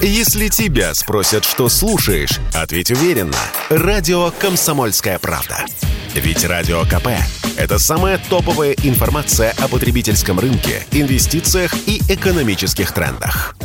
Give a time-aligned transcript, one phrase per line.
[0.00, 3.36] Если тебя спросят, что слушаешь, ответь уверенно.
[3.68, 5.66] Радио «Комсомольская правда».
[6.14, 7.08] Ведь Радио КП–
[7.56, 13.56] это самая топовая информация о потребительском рынке, инвестициях и экономических трендах.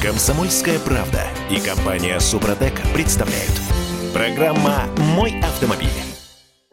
[0.00, 3.52] «Комсомольская правда» и компания «Супротек» представляют.
[4.14, 6.03] Программа «Мой автомобиль».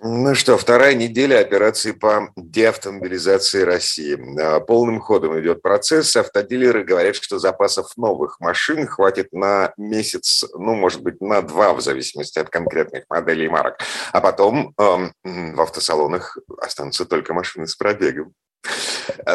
[0.04, 4.18] Ну что, вторая неделя операции по деавтомобилизации России.
[4.42, 6.16] А, полным ходом идет процесс.
[6.16, 11.82] Автодилеры говорят, что запасов новых машин хватит на месяц, ну, может быть, на два, в
[11.82, 13.78] зависимости от конкретных моделей и марок.
[14.12, 18.34] А потом эм, в автосалонах останутся только машины с пробегом.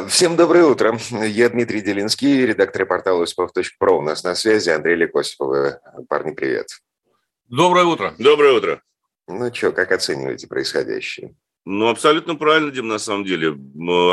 [0.08, 0.98] Всем доброе утро.
[1.10, 3.98] Я Дмитрий Делинский, редактор портала «Успех.про».
[3.98, 5.76] У нас на связи Андрей Лекосипов.
[6.08, 6.66] Парни, привет.
[7.48, 8.14] Доброе утро.
[8.18, 8.82] Доброе утро.
[9.28, 11.34] Ну что, как оцениваете происходящее?
[11.64, 13.56] Ну, абсолютно правильно, Дим, на самом деле.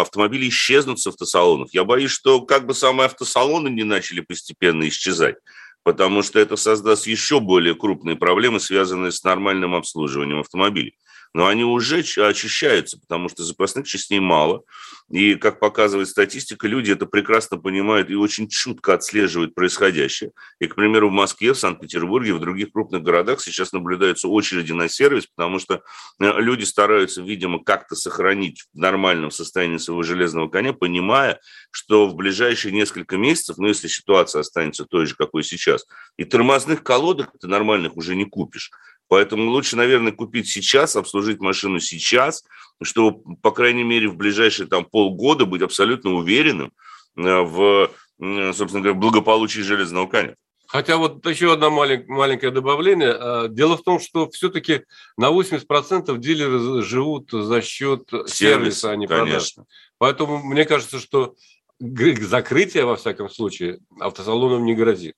[0.01, 1.69] Автомобили исчезнут с автосалонов.
[1.71, 5.35] Я боюсь, что как бы самые автосалоны не начали постепенно исчезать,
[5.83, 10.97] потому что это создаст еще более крупные проблемы, связанные с нормальным обслуживанием автомобилей
[11.33, 14.63] но они уже очищаются, потому что запасных частей мало.
[15.09, 20.31] И, как показывает статистика, люди это прекрасно понимают и очень чутко отслеживают происходящее.
[20.59, 24.87] И, к примеру, в Москве, в Санкт-Петербурге, в других крупных городах сейчас наблюдаются очереди на
[24.87, 25.81] сервис, потому что
[26.19, 31.39] э, люди стараются, видимо, как-то сохранить в нормальном состоянии своего железного коня, понимая,
[31.71, 35.85] что в ближайшие несколько месяцев, ну, если ситуация останется той же, какой сейчас,
[36.17, 38.71] и тормозных колодок ты нормальных уже не купишь.
[39.13, 42.43] Поэтому лучше, наверное, купить сейчас, обслужить машину сейчас,
[42.81, 46.71] чтобы, по крайней мере, в ближайшие там, полгода быть абсолютно уверенным
[47.15, 50.33] э, в, собственно говоря, благополучии железного коня.
[50.65, 53.11] Хотя вот еще одно малень, маленькое добавление.
[53.11, 54.81] А, дело в том, что все-таки
[55.15, 59.53] на 80% дилеры живут за счет сервиса, сервиса а не продаж.
[59.99, 61.35] Поэтому мне кажется, что
[61.79, 65.17] закрытие, во всяком случае, автосалонам не грозит.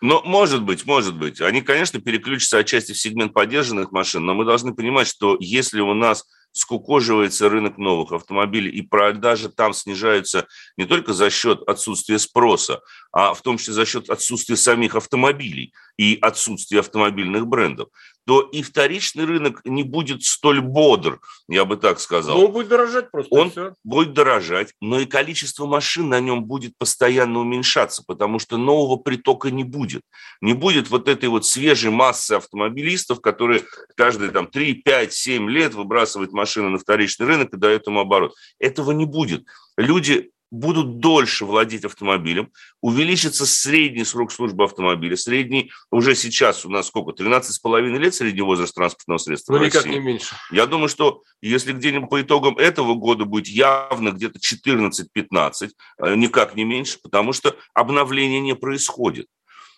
[0.00, 1.40] Ну, может быть, может быть.
[1.40, 5.94] Они, конечно, переключатся отчасти в сегмент поддержанных машин, но мы должны понимать, что если у
[5.94, 12.80] нас скукоживается рынок новых автомобилей, и продажи там снижаются не только за счет отсутствия спроса,
[13.12, 17.88] а в том числе за счет отсутствия самих автомобилей и отсутствия автомобильных брендов,
[18.26, 22.36] то и вторичный рынок не будет столь бодр, я бы так сказал.
[22.36, 23.34] Но он будет дорожать просто.
[23.34, 23.74] Он все.
[23.84, 29.50] будет дорожать, но и количество машин на нем будет постоянно уменьшаться, потому что нового притока
[29.50, 30.02] не будет.
[30.42, 33.64] Не будет вот этой вот свежей массы автомобилистов, которые
[33.96, 38.34] каждые там 3, 5, 7 лет выбрасывают машины на вторичный рынок и дают ему оборот.
[38.58, 39.44] Этого не будет.
[39.76, 42.50] Люди будут дольше владеть автомобилем,
[42.80, 45.16] увеличится средний срок службы автомобиля.
[45.16, 47.10] Средний уже сейчас у нас сколько?
[47.22, 50.34] 13,5 лет средний возраст транспортного средства Ну, никак не меньше.
[50.50, 56.56] Я думаю, что если где-нибудь по итогам этого года будет явно где-то 14-15, э, никак
[56.56, 59.26] не меньше, потому что обновление не происходит.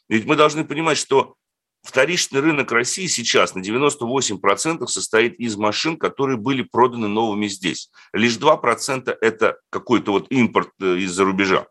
[0.08, 1.34] Ведь мы должны понимать, что
[1.82, 7.90] Вторичный рынок России сейчас на 98% состоит из машин, которые были проданы новыми здесь.
[8.12, 11.66] Лишь 2% это какой-то вот импорт э, из-за рубежа.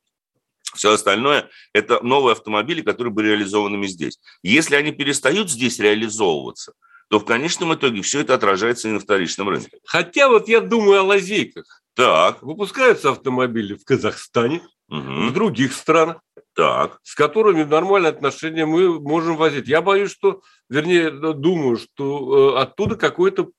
[0.74, 4.20] Все остальное– это новые автомобили, которые были реализованными здесь.
[4.44, 6.74] Если они перестают здесь реализовываться,
[7.10, 9.80] то в конечном итоге все это отражается и на вторичном рынке.
[9.86, 11.82] Хотя вот я думаю о лазейках.
[11.96, 12.42] Так.
[12.44, 15.28] Выпускаются автомобили в Казахстане, угу.
[15.28, 16.18] в других странах
[16.56, 17.00] так.
[17.04, 19.68] с которыми нормальные отношения мы можем возить.
[19.68, 23.50] Я боюсь, что, вернее, думаю, что э, оттуда какой-то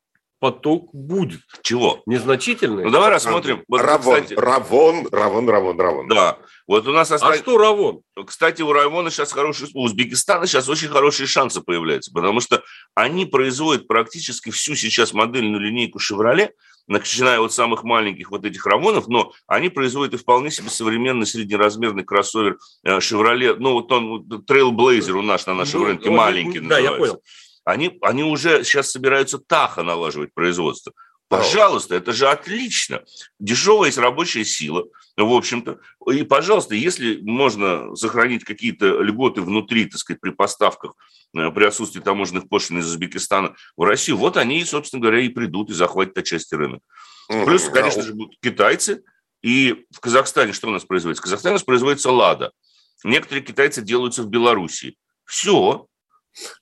[0.41, 1.41] поток будет.
[1.63, 2.03] Чего?
[2.07, 2.85] Незначительный.
[2.85, 3.63] Ну, давай рассмотрим.
[3.69, 4.35] Вот, Равон, кстати...
[4.39, 6.09] Равон, Равон, Равон, Равон.
[6.09, 6.39] Да.
[6.67, 7.41] Вот у нас остались...
[7.41, 8.01] А что Равон?
[8.27, 9.71] Кстати, у Равона сейчас хорошие...
[9.75, 12.63] У Узбекистана сейчас очень хорошие шансы появляются, потому что
[12.95, 16.55] они производят практически всю сейчас модельную линейку «Шевроле»,
[16.87, 22.05] начиная от самых маленьких вот этих Равонов, но они производят и вполне себе современный среднеразмерный
[22.05, 26.93] кроссовер Chevrolet, ну вот он, Trailblazer у нас на нашем ну, рынке, маленький Да, называется.
[26.93, 27.23] я понял.
[27.65, 30.93] Они, они уже сейчас собираются Таха налаживать производство.
[31.31, 33.05] Пожалуйста, это же отлично.
[33.39, 34.87] Дешевая есть рабочая сила,
[35.17, 35.79] в общем-то.
[36.13, 40.95] И, пожалуйста, если можно сохранить какие-то льготы внутри, так сказать, при поставках,
[41.37, 45.71] э, при отсутствии таможенных пошлин из Узбекистана в Россию, вот они, собственно говоря, и придут
[45.71, 46.83] и захватят отчасти рынок.
[47.28, 49.04] Плюс, конечно же, будут китайцы.
[49.41, 51.22] И в Казахстане что у нас производится?
[51.22, 52.51] В Казахстане у нас производится «Лада».
[53.04, 54.97] Некоторые китайцы делаются в Белоруссии.
[55.27, 55.87] Все.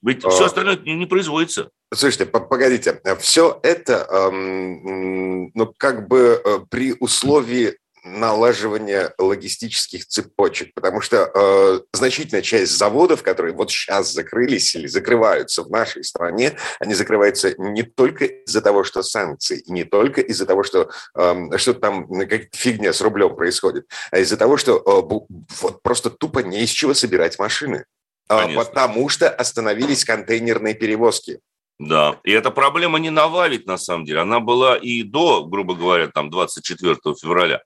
[0.01, 0.29] Ведь а...
[0.29, 1.69] все остальное не, производится.
[1.93, 11.01] Слушайте, погодите, все это, эм, ну, как бы э, при условии налаживания логистических цепочек, потому
[11.01, 16.93] что э, значительная часть заводов, которые вот сейчас закрылись или закрываются в нашей стране, они
[16.93, 22.07] закрываются не только из-за того, что санкции, не только из-за того, что э, что-то там
[22.27, 25.25] как фигня с рублем происходит, а из-за того, что э,
[25.61, 27.85] вот просто тупо не из чего собирать машины.
[28.29, 31.39] Э, потому что остановились контейнерные перевозки.
[31.79, 34.19] Да, и эта проблема не навалит, на самом деле.
[34.19, 37.61] Она была и до, грубо говоря, там 24 февраля.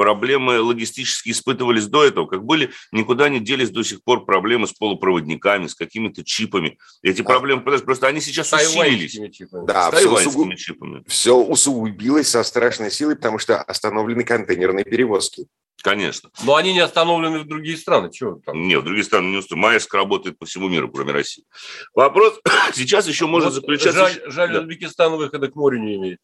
[0.00, 4.72] Проблемы логистически испытывались до этого, как были, никуда не делись до сих пор проблемы с
[4.72, 6.78] полупроводниками, с какими-то чипами.
[7.02, 9.12] Эти а, проблемы, просто они сейчас усилились.
[9.36, 9.66] Чипами.
[9.66, 10.56] Да, с все, усугуб...
[10.56, 11.04] чипами.
[11.06, 15.48] все усугубилось со страшной силой, потому что остановлены контейнерные перевозки.
[15.82, 16.30] Конечно.
[16.44, 18.10] Но они не остановлены в другие страны.
[18.10, 18.58] Чего там?
[18.68, 19.72] Нет, в другие страны не установлены.
[19.74, 21.44] Маэск работает по всему миру, кроме России.
[21.92, 22.40] Вопрос
[22.72, 24.08] сейчас еще может вот заключаться...
[24.08, 24.60] Жаль, жаль да.
[24.60, 26.20] Узбекистан выхода к морю не имеет.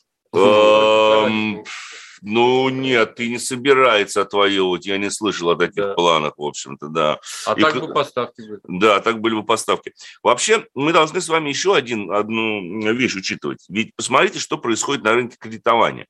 [2.28, 4.84] Ну, нет, ты не собирается отвоевывать.
[4.84, 5.94] Я не слышал о таких да.
[5.94, 7.20] планах, в общем-то, да.
[7.46, 8.60] А И, так бы поставки были.
[8.64, 9.94] Да, так были бы поставки.
[10.24, 13.64] Вообще, мы должны с вами еще один, одну вещь учитывать.
[13.68, 16.06] Ведь посмотрите, что происходит на рынке кредитования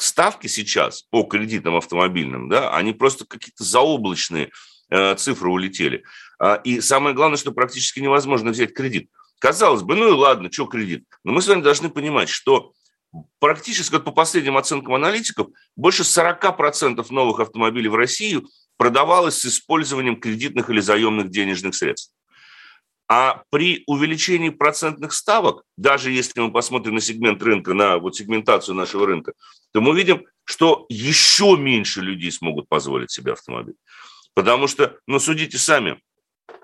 [0.00, 4.50] ставки сейчас по кредитам автомобильным, да, они просто какие-то заоблачные
[4.90, 6.04] э, цифры улетели.
[6.38, 9.10] А, и самое главное, что практически невозможно взять кредит.
[9.40, 11.04] Казалось бы, ну и ладно, что кредит.
[11.24, 12.72] Но мы с вами должны понимать, что
[13.38, 18.42] практически, вот по последним оценкам аналитиков, больше 40% новых автомобилей в России
[18.76, 22.12] продавалось с использованием кредитных или заемных денежных средств.
[23.10, 28.74] А при увеличении процентных ставок, даже если мы посмотрим на сегмент рынка, на вот сегментацию
[28.74, 29.32] нашего рынка,
[29.72, 33.76] то мы видим, что еще меньше людей смогут позволить себе автомобиль.
[34.34, 36.00] Потому что, ну, судите сами,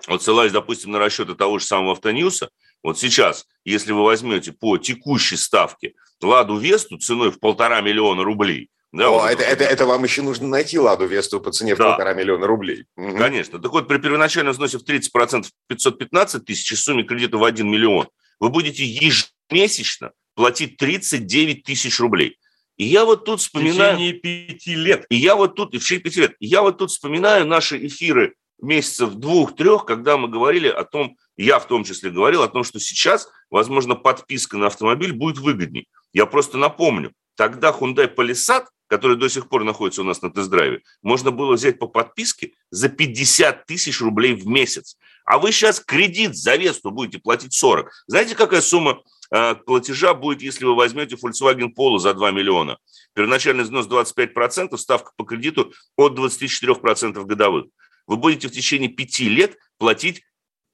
[0.07, 2.49] вот ссылаясь, допустим, на расчеты того же самого Автоньюса,
[2.85, 8.69] вот сейчас, если вы возьмете по текущей ставке Ладу Весту ценой в полтора миллиона рублей,
[8.91, 11.79] да, О, вот это, это, это вам еще нужно найти Ладу Весту по цене в
[11.79, 11.89] да.
[11.89, 12.85] полтора миллиона рублей.
[12.95, 13.57] Конечно.
[13.57, 18.07] Так вот, при первоначальном взносе в 30% 515 тысяч и сумме кредита в 1 миллион
[18.39, 22.37] вы будете ежемесячно платить 39 тысяч рублей.
[22.77, 23.95] И я вот тут вспоминаю...
[23.95, 25.05] В течение пяти лет.
[25.09, 25.73] И я вот тут...
[25.73, 26.35] И в течение пяти лет.
[26.39, 31.59] И я вот тут вспоминаю наши эфиры месяцев двух-трех, когда мы говорили о том, я
[31.59, 35.87] в том числе говорил о том, что сейчас, возможно, подписка на автомобиль будет выгодней.
[36.13, 40.81] Я просто напомню, тогда Hyundai Palisade который до сих пор находится у нас на тест-драйве,
[41.01, 44.97] можно было взять по подписке за 50 тысяч рублей в месяц.
[45.25, 47.91] А вы сейчас кредит за Весту будете платить 40.
[48.07, 52.77] Знаете, какая сумма э, платежа будет, если вы возьмете Volkswagen Polo за 2 миллиона?
[53.13, 57.65] Первоначальный взнос 25%, ставка по кредиту от 24% годовых.
[58.07, 60.21] Вы будете в течение 5 лет платить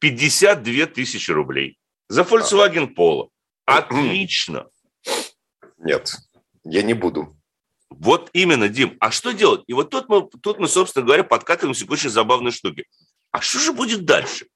[0.01, 1.77] 52 тысячи рублей
[2.09, 3.29] за Volkswagen Polo.
[3.65, 4.67] Отлично.
[5.77, 6.17] Нет,
[6.63, 7.37] я не буду.
[7.89, 8.97] Вот именно, Дим.
[8.99, 9.63] А что делать?
[9.67, 12.85] И вот тут мы, тут мы, собственно говоря, подкатываемся к очень забавной штуке.
[13.31, 14.47] А что же будет дальше?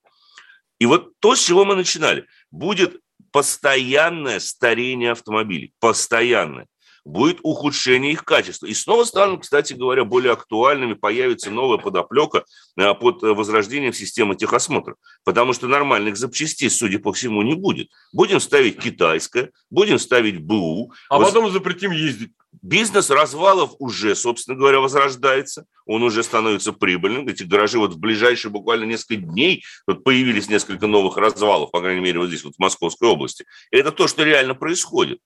[0.80, 2.26] И вот то, с чего мы начинали.
[2.50, 3.00] Будет
[3.32, 5.74] постоянное старение автомобилей.
[5.80, 6.66] Постоянное
[7.06, 8.66] будет ухудшение их качества.
[8.66, 12.44] И снова станут, кстати говоря, более актуальными, появится новая подоплека
[12.78, 14.96] э, под возрождением системы техосмотра.
[15.24, 17.90] Потому что нормальных запчастей, судя по всему, не будет.
[18.12, 20.92] Будем ставить китайское, будем ставить БУ.
[21.10, 21.28] А Воз...
[21.28, 22.32] потом запретим ездить.
[22.62, 27.28] Бизнес развалов уже, собственно говоря, возрождается, он уже становится прибыльным.
[27.28, 32.02] Эти гаражи вот в ближайшие буквально несколько дней вот появились несколько новых развалов, по крайней
[32.02, 33.46] мере, вот здесь, вот в Московской области.
[33.72, 35.20] И это то, что реально происходит.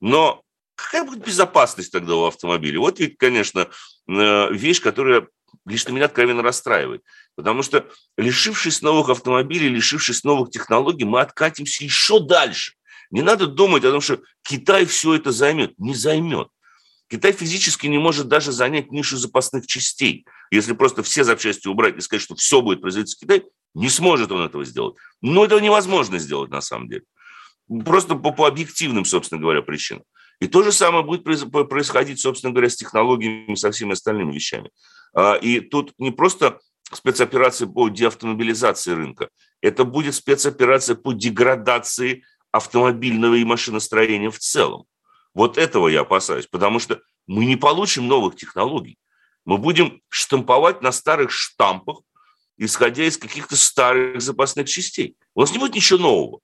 [0.00, 0.42] Но
[0.76, 2.78] какая будет безопасность тогда у автомобиля?
[2.78, 3.68] Вот ведь, конечно,
[4.08, 5.26] э, вещь, которая
[5.64, 7.02] лично меня откровенно расстраивает.
[7.34, 12.74] Потому что, лишившись новых автомобилей, лишившись новых технологий, мы откатимся еще дальше.
[13.10, 15.78] Не надо думать о том, что Китай все это займет.
[15.78, 16.48] Не займет.
[17.08, 20.26] Китай физически не может даже занять нишу запасных частей.
[20.50, 24.32] Если просто все запчасти убрать и сказать, что все будет производиться в Китае, не сможет
[24.32, 24.96] он этого сделать.
[25.20, 27.04] Но этого невозможно сделать на самом деле.
[27.84, 30.02] Просто по, по объективным, собственно говоря, причинам.
[30.40, 34.70] И то же самое будет происходить, собственно говоря, с технологиями и со всеми остальными вещами.
[35.14, 36.60] А, и тут не просто
[36.92, 39.28] спецоперация по деавтомобилизации рынка,
[39.60, 44.84] это будет спецоперация по деградации автомобильного и машиностроения в целом.
[45.34, 48.98] Вот этого я опасаюсь, потому что мы не получим новых технологий.
[49.44, 51.98] Мы будем штамповать на старых штампах,
[52.58, 55.16] исходя из каких-то старых запасных частей.
[55.34, 56.40] У нас не будет ничего нового.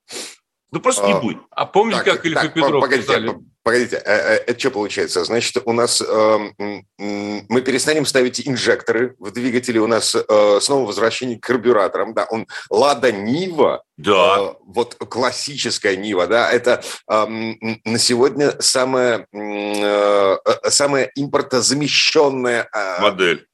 [0.71, 1.39] Ну, просто а, не будет.
[1.51, 3.39] А помните, так, как Ильф и Петров погодите, писали?
[3.65, 5.25] Погодите, а, а, это что получается?
[5.25, 6.39] Значит, у нас э,
[6.99, 12.49] мы перестанем ставить инжекторы в двигатели, у нас э, снова возвращение к карбюраторам, да, он
[12.71, 14.39] Лада Нива, да.
[14.39, 17.27] Э, вот классическая Нива, да, это э,
[17.85, 20.37] на сегодня самая, э,
[20.69, 22.69] самая импортозамещенная...
[22.75, 23.01] Э...
[23.01, 23.47] Модель,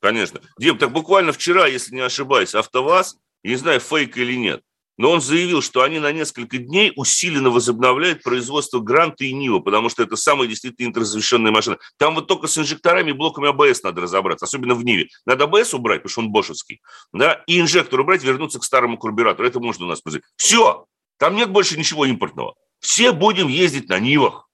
[0.00, 0.40] конечно.
[0.60, 4.62] Дим, так буквально вчера, если не ошибаюсь, АвтоВАЗ, не знаю, фейк или нет,
[5.00, 9.88] но он заявил, что они на несколько дней усиленно возобновляют производство Гранта и Нива, потому
[9.88, 11.78] что это самые действительно интерзащищенные машины.
[11.96, 15.08] Там вот только с инжекторами и блоками АБС надо разобраться, особенно в Ниве.
[15.24, 16.82] Надо АБС убрать, потому что он бошевский,
[17.14, 19.48] да, и инжектор убрать, вернуться к старому карбюратору.
[19.48, 20.26] Это можно у нас произойти.
[20.36, 20.84] Все,
[21.16, 22.56] там нет больше ничего импортного.
[22.80, 24.49] Все будем ездить на Нивах.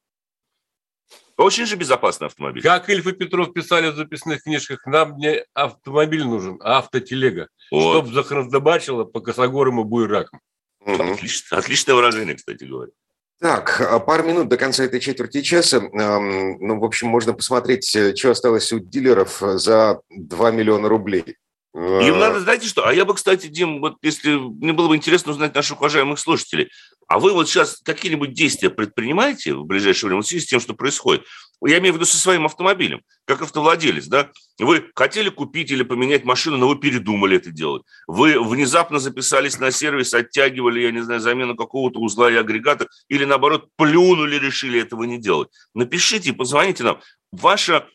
[1.36, 2.62] Очень же безопасный автомобиль.
[2.62, 7.48] Как Ильф и Петров писали в записных книжках, нам не автомобиль нужен, а автотелега.
[7.70, 7.92] Вот.
[7.92, 10.40] Чтоб захраздобачило по косогорам и буйракам.
[10.80, 11.02] Угу.
[11.12, 12.92] Отлично, отличное выражение, кстати говоря.
[13.38, 15.80] Так, а пару минут до конца этой четверти часа.
[15.80, 21.36] Ну, в общем, можно посмотреть, э, что осталось у дилеров за 2 миллиона рублей.
[21.76, 22.86] Им надо, знаете что?
[22.86, 26.70] А я бы, кстати, Дим, вот если мне было бы интересно узнать наших уважаемых слушателей,
[27.06, 30.72] а вы вот сейчас какие-нибудь действия предпринимаете в ближайшее время в связи с тем, что
[30.72, 31.24] происходит?
[31.62, 34.30] Я имею в виду со своим автомобилем, как автовладелец, да?
[34.58, 37.82] Вы хотели купить или поменять машину, но вы передумали это делать.
[38.06, 43.26] Вы внезапно записались на сервис, оттягивали, я не знаю, замену какого-то узла и агрегата, или
[43.26, 45.50] наоборот, плюнули, решили этого не делать.
[45.74, 47.00] Напишите, позвоните нам.
[47.32, 47.86] Ваша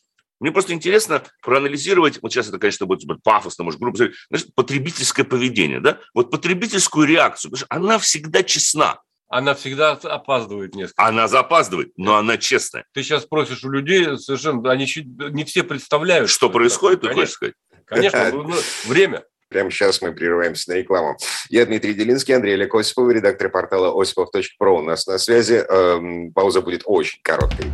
[0.41, 5.23] мне просто интересно проанализировать, вот сейчас это, конечно, будет пафосно, может, грубо сказать, значит, потребительское
[5.23, 5.99] поведение, да?
[6.15, 9.01] Вот потребительскую реакцию, потому что она всегда честна.
[9.29, 11.05] Она всегда опаздывает несколько.
[11.05, 12.85] Она запаздывает, но она честная.
[12.93, 16.29] Ты сейчас спросишь у людей, совершенно, они не все представляют.
[16.29, 17.53] Что, что происходит, ты хочешь сказать?
[17.85, 18.55] Конечно, ну,
[18.85, 19.23] время.
[19.47, 21.17] Прямо сейчас мы прерываемся на рекламу.
[21.49, 24.77] Я Дмитрий Делинский, Андрей Олег Осипов, редактор портала осипов.про.
[24.77, 25.63] У нас на связи.
[25.69, 27.67] Эм, пауза будет очень короткой.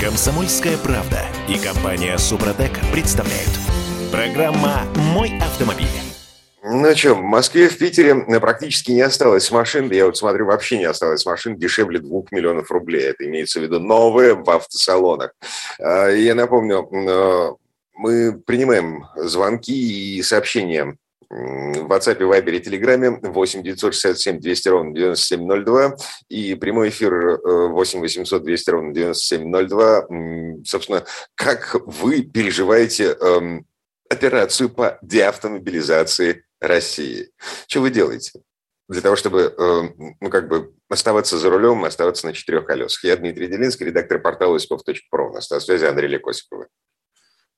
[0.00, 3.50] Комсомольская правда и компания Супротек представляют.
[4.12, 5.86] Программа «Мой автомобиль».
[6.62, 9.90] Ну что, в Москве, в Питере практически не осталось машин.
[9.90, 13.06] Я вот смотрю, вообще не осталось машин дешевле 2 миллионов рублей.
[13.06, 15.34] Это имеется в виду новые в автосалонах.
[15.80, 17.52] А, я напомню, э,
[17.94, 20.96] мы принимаем звонки и сообщения
[21.30, 25.96] в WhatsApp, Viber и Telegram 8 967 200 ровно 9702
[26.28, 30.62] и прямой эфир 8 800 200 ровно 9702.
[30.64, 31.04] Собственно,
[31.34, 33.66] как вы переживаете эм,
[34.08, 37.30] операцию по деавтомобилизации России?
[37.66, 38.40] Что вы делаете?
[38.88, 43.04] для того, чтобы, эм, ну, как бы оставаться за рулем, оставаться на четырех колесах.
[43.04, 45.28] Я Дмитрий Делинский, редактор портала «Осипов.про».
[45.28, 46.66] У нас на связи Андрей Лекосипов.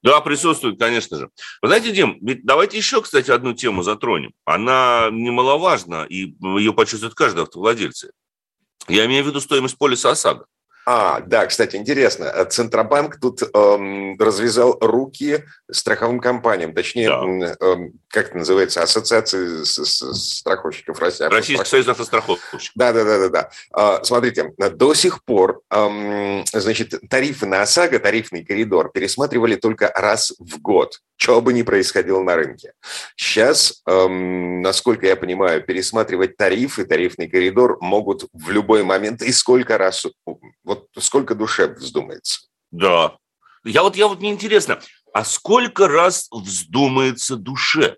[0.03, 1.31] Да, присутствует, конечно же.
[1.61, 4.33] Вы знаете, Дим, ведь давайте еще, кстати, одну тему затронем.
[4.45, 8.07] Она немаловажна, и ее почувствует каждый автовладелец.
[8.89, 10.47] Я имею в виду стоимость полиса ОСАГО.
[10.93, 12.45] А, да, кстати, интересно.
[12.47, 17.55] Центробанк тут эм, развязал руки страховым компаниям, точнее, да.
[17.61, 21.23] эм, как это называется, ассоциации с, с, страховщиков России.
[21.27, 22.73] Российский союз автостраховщиков.
[22.75, 23.51] Да, да, да, да, да.
[23.73, 30.33] А, смотрите, до сих пор, эм, значит, тарифы на ОСАГО, тарифный коридор пересматривали только раз
[30.41, 32.73] в год что бы ни происходило на рынке.
[33.15, 39.77] Сейчас, эм, насколько я понимаю, пересматривать тарифы, тарифный коридор могут в любой момент и сколько
[39.77, 40.07] раз,
[40.65, 42.43] вот сколько душе вздумается.
[42.71, 43.17] Да.
[43.65, 44.81] Я вот, я вот мне интересно,
[45.13, 47.97] а сколько раз вздумается душе?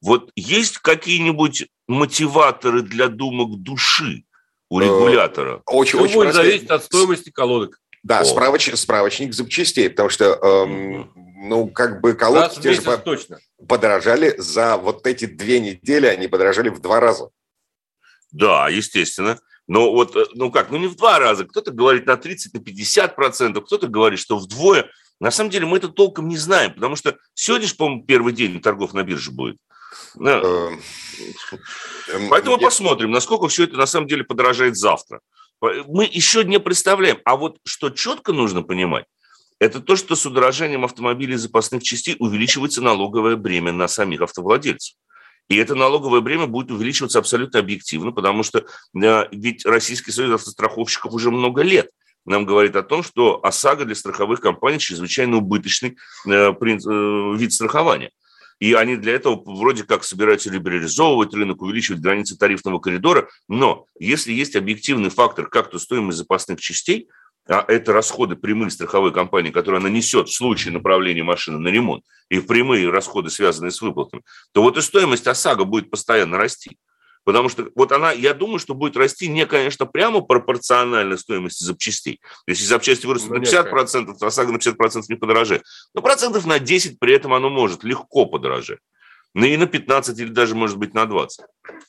[0.00, 4.24] Вот есть какие-нибудь мотиваторы для думок души
[4.68, 5.62] у э, регулятора?
[5.66, 7.80] Очень, очень будет зависеть от стоимости колодок.
[8.02, 11.10] Да, справоч, справочник запчастей, потому что эм,
[11.48, 13.38] ну, как бы колодки те же точно.
[13.68, 17.30] подорожали за вот эти две недели, они подорожали в два раза.
[18.30, 19.40] Да, естественно.
[19.68, 21.44] Но вот, э, ну как, ну не в два раза.
[21.44, 24.90] Кто-то говорит на 30, на 50 процентов, кто-то говорит, что вдвое.
[25.18, 28.60] На самом деле мы это толком не знаем, потому что сегодня же, по-моему, первый день
[28.60, 29.56] торгов на бирже будет.
[30.18, 30.80] Эм,
[32.08, 35.20] эм, Поэтому посмотрим, насколько все это на самом деле подорожает завтра.
[35.60, 37.18] Мы еще не представляем.
[37.24, 39.06] А вот что четко нужно понимать,
[39.58, 44.96] это то, что с удорожанием автомобилей запасных частей увеличивается налоговое бремя на самих автовладельцев.
[45.48, 51.12] И это налоговое бремя будет увеличиваться абсолютно объективно, потому что э, ведь Российский союз автостраховщиков
[51.12, 51.90] уже много лет
[52.26, 58.10] нам говорит о том, что ОСАГО для страховых компаний чрезвычайно убыточный э, э, вид страхования.
[58.58, 63.28] И они для этого вроде как собираются либерализовывать рынок, увеличивать границы тарифного коридора.
[63.48, 67.08] Но если есть объективный фактор, как то стоимость запасных частей,
[67.48, 72.40] а это расходы прямые страховой компании, которая нанесет в случае направления машины на ремонт, и
[72.40, 74.22] прямые расходы, связанные с выплатами,
[74.52, 76.78] то вот и стоимость ОСАГО будет постоянно расти.
[77.24, 82.20] Потому что вот она, я думаю, что будет расти не, конечно, прямо пропорционально стоимости запчастей.
[82.46, 85.64] Если запчасти вырастут ну, на 50%, то ОСАГО на 50% не подорожает.
[85.92, 88.78] Но процентов на 10 при этом оно может легко подорожать.
[89.36, 91.40] Ну и на 15 или даже, может быть, на 20.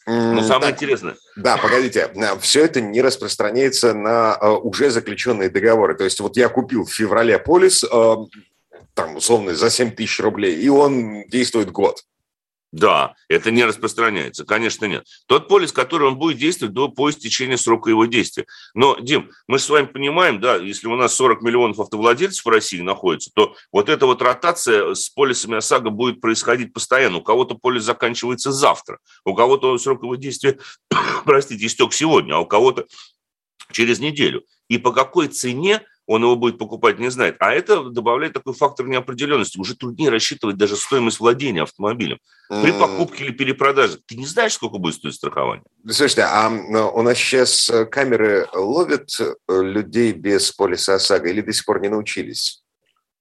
[0.06, 1.16] Но самое так, интересное...
[1.38, 2.12] Да, погодите.
[2.42, 5.96] Все это не распространяется на э, уже заключенные договоры.
[5.96, 8.16] То есть вот я купил в феврале полис, э,
[8.94, 12.04] там, условно, за 7 тысяч рублей, и он действует год.
[12.74, 15.06] Да, это не распространяется, конечно, нет.
[15.26, 18.46] Тот полис, который он будет действовать до по истечения срока его действия.
[18.74, 22.82] Но, Дим, мы с вами понимаем, да, если у нас 40 миллионов автовладельцев в России
[22.82, 27.18] находится, то вот эта вот ротация с полисами ОСАГО будет происходить постоянно.
[27.18, 30.60] У кого-то полис заканчивается завтра, у кого-то срок его действия,
[31.26, 32.86] простите, истек сегодня, а у кого-то
[33.72, 34.44] через неделю.
[34.68, 37.36] И по какой цене он его будет покупать, не знает.
[37.40, 39.60] А это добавляет такой фактор неопределенности.
[39.60, 42.18] Уже труднее рассчитывать даже стоимость владения автомобилем.
[42.50, 45.66] При покупке или перепродаже ты не знаешь, сколько будет стоить страхование.
[45.86, 51.52] Слушайте, а у нас сейчас э, камеры ловят э, людей без полиса ОСАГО или до
[51.52, 52.64] сих пор не научились?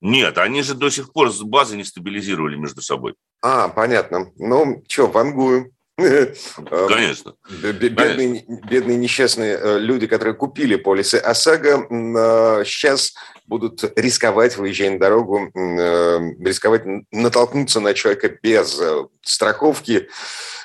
[0.00, 3.14] Нет, они же до сих пор базы не стабилизировали между собой.
[3.42, 4.30] А, понятно.
[4.36, 5.72] Ну, что, вангую.
[5.96, 7.34] Конечно.
[7.62, 14.98] Бедные, бедные несчастные э, люди, которые купили полисы ОСАГО, сейчас э, будут рисковать, выезжая на
[14.98, 18.78] дорогу, э, рисковать натолкнуться на человека без
[19.22, 20.08] страховки,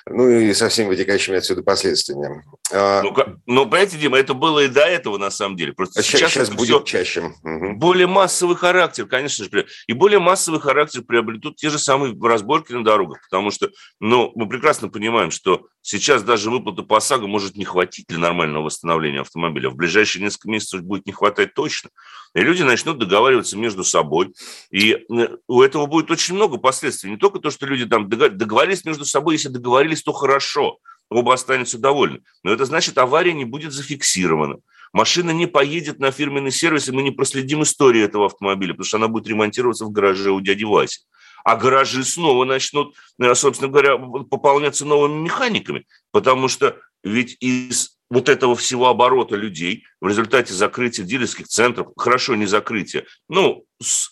[0.09, 2.43] ну и со всеми вытекающими отсюда последствиями.
[2.71, 3.13] А, ну,
[3.45, 5.73] ну, понимаете, Дима, это было и до этого, на самом деле.
[5.73, 7.33] Просто сейчас, сейчас будет чаще.
[7.43, 9.67] Более массовый характер, конечно же.
[9.87, 13.21] И более массовый характер приобретут те же самые разборки на дорогах.
[13.29, 18.05] Потому что, ну, мы прекрасно понимаем, что сейчас даже выплаты по ОСАГО может не хватить
[18.07, 19.69] для нормального восстановления автомобиля.
[19.69, 21.89] В ближайшие несколько месяцев будет не хватать точно.
[22.33, 24.33] И люди начнут договариваться между собой.
[24.71, 27.11] И э, у этого будет очень много последствий.
[27.11, 30.77] Не только то, что люди там договорились между собой, если договорились, то хорошо–
[31.11, 32.21] оба останутся довольны.
[32.43, 34.57] Но это значит, авария не будет зафиксирована.
[34.93, 38.97] Машина не поедет на фирменный сервис, и мы не проследим историю этого автомобиля, потому что
[38.97, 41.01] она будет ремонтироваться в гараже у дяди Васи.
[41.43, 48.27] А гаражи снова начнут, э, собственно говоря, пополняться новыми механиками, потому что ведь из вот
[48.27, 53.65] этого всего оборота людей в результате закрытия дилерских центров, хорошо, не закрытия, ну,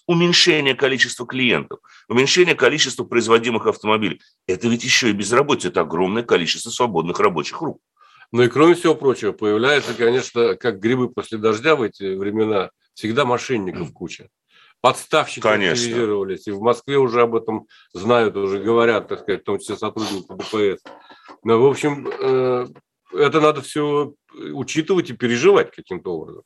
[0.08, 4.22] уменьшение количества клиентов, уменьшение количества производимых автомобилей.
[4.48, 7.82] Это ведь еще и безработица, это огромное количество свободных рабочих рук.
[8.32, 13.26] Ну и кроме всего прочего, появляется, конечно, как грибы после дождя в эти времена, всегда
[13.26, 14.30] мошенников куча.
[14.82, 15.74] Подставщики Конечно.
[15.74, 19.76] активизировались, и в Москве уже об этом знают, уже говорят, так сказать, в том числе
[19.76, 20.82] сотрудники ДПС.
[21.44, 22.68] Ну, в общем, э,
[23.14, 26.44] это надо все учитывать и переживать каким-то образом.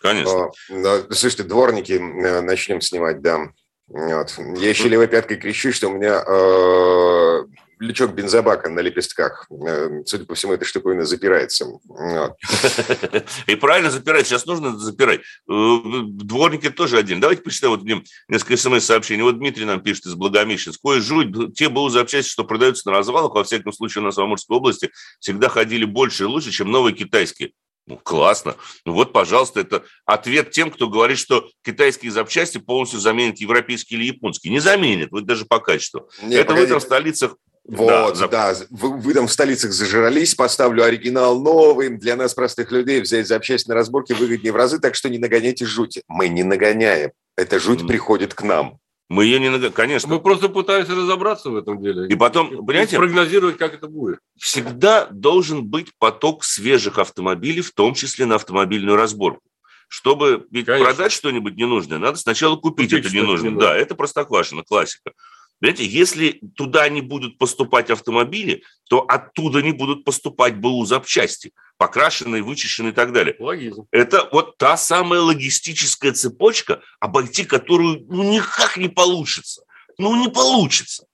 [0.00, 0.50] Конечно.
[0.70, 3.48] А, слушайте, дворники э, начнем снимать, да.
[3.86, 4.38] Вот.
[4.56, 7.44] Я еще левой пяткой кричу, что у меня э,
[7.80, 9.46] лючок бензобака на лепестках.
[9.50, 11.66] Э, судя по всему, эта штуковина запирается.
[13.46, 14.26] И правильно запирать.
[14.26, 15.20] Сейчас нужно запирать.
[15.48, 17.20] Э, дворники тоже один.
[17.20, 19.22] Давайте почитаем вот несколько смс-сообщений.
[19.22, 20.80] Вот Дмитрий нам пишет из Благомещенска.
[20.84, 24.20] Ой, жуть, те БУ запчасти, что продаются на развалах, во всяком случае у нас в
[24.20, 27.52] Амурской области, всегда ходили больше и лучше, чем новые китайские.
[27.88, 28.56] Ну, классно.
[28.84, 34.08] Ну вот, пожалуйста, это ответ тем, кто говорит, что китайские запчасти полностью заменят европейские или
[34.08, 34.52] японские.
[34.52, 36.10] Не заменят, вот даже по качеству.
[36.22, 36.66] Нет, это погоди.
[36.66, 37.36] в этом столицах
[37.68, 38.54] вот, да, да.
[38.70, 41.90] Вы, вы там в столицах зажрались, поставлю оригинал новый.
[41.90, 45.66] Для нас, простых людей, взять запчасть на разборке выгоднее в разы, так что не нагоняйте
[45.66, 46.00] жуть.
[46.08, 47.10] Мы не нагоняем.
[47.36, 47.86] Эта жуть mm.
[47.86, 48.78] приходит к нам.
[49.10, 49.74] Мы ее не нагоняем.
[49.74, 50.08] Конечно.
[50.08, 52.08] Мы просто пытаемся разобраться в этом деле.
[52.08, 52.96] И потом, понимаете...
[52.96, 54.18] Прогнозировать, как это будет.
[54.38, 59.42] Всегда должен быть поток свежих автомобилей, в том числе на автомобильную разборку.
[59.88, 63.50] Чтобы ведь продать что-нибудь ненужное, надо сначала купить, купить это ненужное.
[63.50, 65.12] Не да, это простоквашина, классика.
[65.60, 72.42] Понимаете, если туда не будут поступать автомобили, то оттуда не будут поступать БУ запчасти, покрашенные,
[72.42, 73.34] вычищенные и так далее.
[73.40, 73.86] Логизм.
[73.90, 79.64] Это вот та самая логистическая цепочка, обойти которую ну, никак не получится.
[79.98, 81.06] Ну, не получится.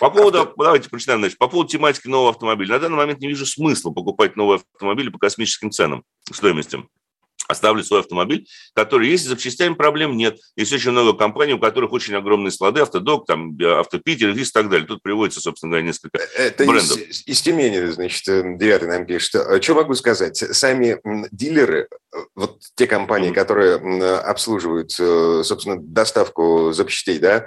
[0.00, 2.74] По поводу, давайте прочитаем, значит, по поводу тематики нового автомобиля.
[2.74, 6.88] На данный момент не вижу смысла покупать новый автомобиль по космическим ценам, стоимостям
[7.48, 10.38] оставлю свой автомобиль, который есть, с запчастями проблем нет.
[10.56, 14.68] Есть очень много компаний, у которых очень огромные склады, Автодок, там, Автопитер, Виз и так
[14.68, 14.86] далее.
[14.86, 16.98] Тут приводится, собственно говоря, несколько Это брендов.
[16.98, 18.24] Из, из Тюмени, значит,
[18.58, 19.62] девятый нам пишет.
[19.62, 20.36] Что могу сказать?
[20.36, 21.88] Сами дилеры,
[22.34, 23.34] вот те компании, mm-hmm.
[23.34, 23.76] которые
[24.18, 27.46] обслуживают, э, собственно, доставку запчастей, да,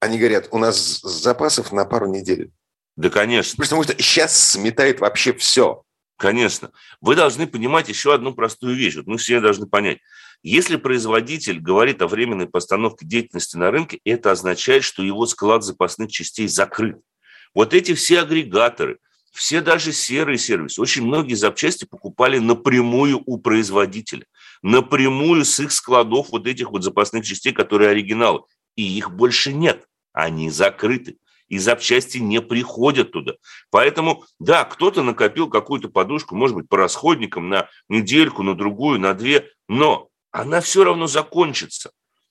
[0.00, 2.52] они говорят, у нас запасов на пару недель.
[2.96, 3.60] Да, конечно.
[3.62, 5.82] Потому что сейчас сметает вообще все.
[6.18, 6.72] Конечно.
[7.00, 8.96] Вы должны понимать еще одну простую вещь.
[8.96, 10.00] Вот мы все должны понять.
[10.42, 16.10] Если производитель говорит о временной постановке деятельности на рынке, это означает, что его склад запасных
[16.10, 17.00] частей закрыт.
[17.54, 18.98] Вот эти все агрегаторы,
[19.32, 24.26] все даже серые сервисы, очень многие запчасти покупали напрямую у производителя,
[24.60, 28.40] напрямую с их складов вот этих вот запасных частей, которые оригиналы.
[28.74, 31.16] И их больше нет, они закрыты
[31.48, 33.34] и запчасти не приходят туда.
[33.70, 39.14] Поэтому, да, кто-то накопил какую-то подушку, может быть, по расходникам на недельку, на другую, на
[39.14, 41.90] две, но она все равно закончится.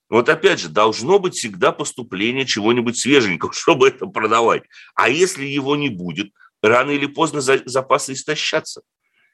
[0.10, 4.64] Вот опять же, должно быть всегда поступление чего-нибудь свеженького, чтобы это продавать.
[4.96, 8.82] А если его не будет, рано или поздно запасы истощатся.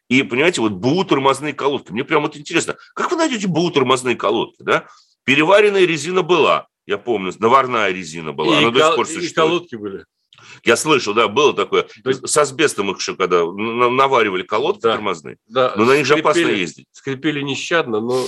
[0.10, 1.91] И, понимаете, вот БУ тормозные колодки.
[1.91, 4.62] Мне прямо вот интересно, как вы найдете БУ тормозные колодки?
[4.62, 4.88] Да?
[5.24, 9.32] Переваренная резина была, я помню, наварная резина была, и она кол- до сих пор существует.
[9.32, 10.06] И колодки были.
[10.63, 11.88] Я слышал, да, было такое.
[12.06, 12.28] есть...
[12.28, 14.93] С асбестом их еще когда наваривали колодки да.
[14.93, 15.38] тормозные.
[15.48, 15.74] Да.
[15.76, 16.86] Но на них же опасно ездить.
[16.91, 18.24] Скрипели нещадно, но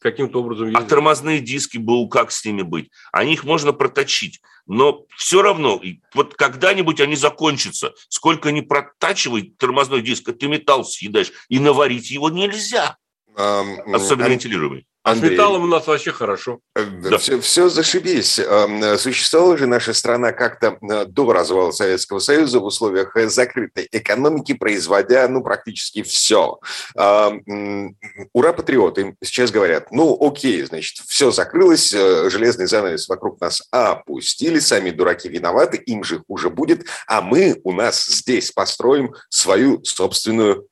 [0.00, 0.66] каким-то образом...
[0.66, 0.82] Ездили.
[0.82, 2.90] А тормозные диски БУ, как с ними быть?
[3.12, 5.80] Они их можно проточить, но все равно,
[6.14, 7.94] вот когда-нибудь они закончатся.
[8.08, 12.96] Сколько не протачивай тормозной диск, ты металл съедаешь, и наварить его нельзя.
[13.36, 14.86] Особенно вентилируемый.
[15.04, 15.30] А Андрей.
[15.30, 16.60] с металлом у нас вообще хорошо.
[16.76, 17.18] Э, да.
[17.18, 18.38] Все, все зашибись.
[18.38, 23.88] Эм, существовала же наша страна как-то э, до развала Советского Союза в условиях э, закрытой
[23.90, 26.58] экономики, производя ну, практически все.
[26.94, 34.90] Ура, патриоты сейчас говорят, ну окей, значит, все закрылось, железный занавес вокруг нас опустили, сами
[34.90, 40.66] дураки виноваты, им же хуже будет, а мы у нас здесь построим свою собственную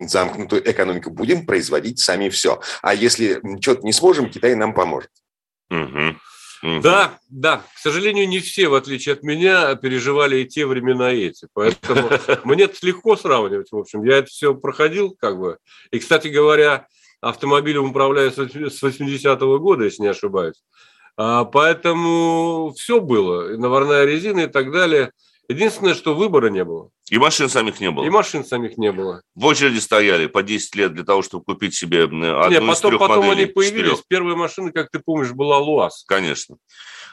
[0.00, 2.60] замкнутую экономику, будем производить сами все.
[2.82, 5.10] А если что-то не сможем, Китай нам поможет.
[5.70, 6.16] Угу.
[6.62, 6.80] Угу.
[6.82, 7.62] Да, да.
[7.74, 11.46] К сожалению, не все, в отличие от меня, переживали и те времена и эти.
[11.52, 12.08] Поэтому
[12.44, 14.02] мне это легко сравнивать, в общем.
[14.04, 15.58] Я это все проходил, как бы.
[15.90, 16.86] И, кстати говоря,
[17.20, 20.62] автомобилем управляю с 80-го года, если не ошибаюсь.
[21.16, 23.52] А, поэтому все было.
[23.52, 25.12] И наварная резина и так далее–
[25.48, 26.90] Единственное, что выбора не было.
[27.10, 28.04] И машин самих не было.
[28.04, 29.22] И машин самих не было.
[29.34, 32.80] В очереди стояли по 10 лет для того, чтобы купить себе одну Нет, потом, из
[32.80, 33.44] трех потом моделей.
[33.44, 33.80] они появились.
[33.80, 34.02] Четырех.
[34.08, 36.04] Первая машина, как ты помнишь, была ЛуАЗ.
[36.06, 36.56] Конечно.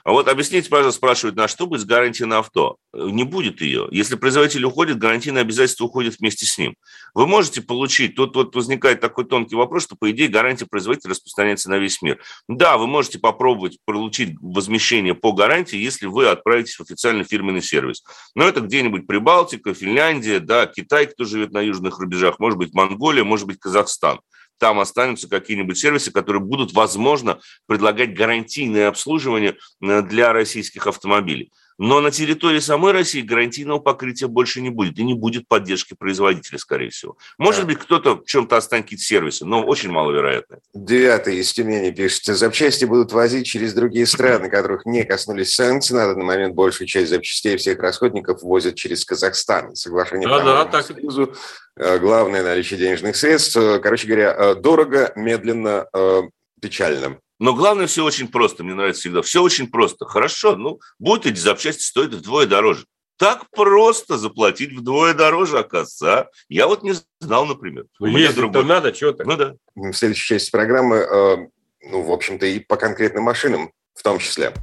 [0.05, 2.77] А вот объясните, пожалуйста, спрашивают, на что будет с гарантией на авто?
[2.93, 3.87] Не будет ее.
[3.89, 6.75] Если производитель уходит, гарантийное обязательство уходит вместе с ним.
[7.15, 11.71] Вы можете получить, тут вот возникает такой тонкий вопрос, что, по идее, гарантия производителя распространяется
[11.71, 12.21] на весь мир.
[12.47, 18.03] Да, вы можете попробовать получить возмещение по гарантии, если вы отправитесь в официальный фирменный сервис.
[18.35, 23.23] Но это где-нибудь Прибалтика, Финляндия, да, Китай, кто живет на южных рубежах, может быть, Монголия,
[23.23, 24.19] может быть, Казахстан
[24.57, 31.51] там останутся какие-нибудь сервисы, которые будут, возможно, предлагать гарантийное обслуживание э, для российских автомобилей.
[31.77, 34.97] Но на территории самой России гарантийного покрытия больше не будет.
[34.97, 37.17] И не будет поддержки производителя, скорее всего.
[37.37, 37.67] Может да.
[37.67, 40.59] быть, кто-то в чем-то останет какие-то сервисы, но очень маловероятно.
[40.73, 42.25] Девятый из Тюмени пишет.
[42.25, 45.93] Запчасти будут возить через другие страны, которых не коснулись санкции.
[45.93, 49.75] На данный момент большую часть запчастей всех расходников возят через Казахстан.
[49.75, 50.85] Соглашение да, да, так.
[50.85, 51.33] Союзу.
[51.77, 53.57] Э, главное наличие денежных средств.
[53.81, 56.21] Короче говоря, э, дорого, медленно, э,
[56.61, 57.19] печально.
[57.39, 58.63] Но главное, все очень просто.
[58.63, 59.21] Мне нравится всегда.
[59.21, 60.05] Все очень просто.
[60.05, 62.85] Хорошо, ну, будут эти запчасти стоить вдвое дороже.
[63.17, 66.19] Так просто заплатить вдвое дороже, оказывается.
[66.19, 66.29] А?
[66.49, 67.85] Я вот не знал, например.
[67.99, 68.65] Ну, если другой...
[68.65, 69.55] надо, что то Ну да.
[69.73, 71.37] В следующей части программы, э,
[71.81, 74.53] ну, в общем-то, и по конкретным машинам в том числе.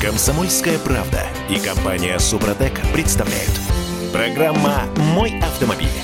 [0.00, 3.52] Комсомольская правда и компания Супротек представляют.
[4.12, 6.03] Программа «Мой автомобиль».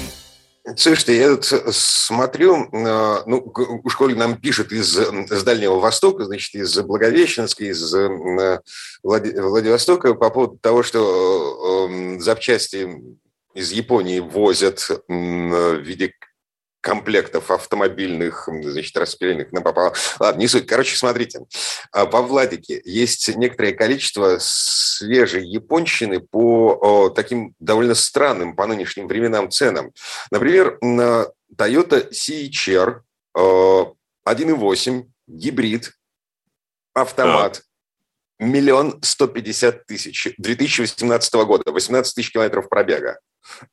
[0.77, 6.55] Слушайте, я тут смотрю, э, ну, уж коли нам пишет из, из Дальнего Востока, значит,
[6.55, 8.61] из Благовещенска, из э,
[9.03, 12.89] Владивостока по поводу того, что э, запчасти
[13.55, 16.13] из Японии возят в виде
[16.81, 19.95] комплектов автомобильных, значит, распиленных на попало.
[20.19, 20.67] Ладно, не суть.
[20.67, 21.41] Короче, смотрите.
[21.93, 29.51] А, во Владике есть некоторое количество свежей японщины по таким довольно странным по нынешним временам
[29.51, 29.93] ценам.
[30.31, 33.01] Например, на Toyota CHR
[33.37, 35.93] 1.8 гибрид,
[36.95, 37.63] автомат,
[38.39, 43.19] миллион сто пятьдесят тысяч 2018 года, 18 тысяч километров пробега.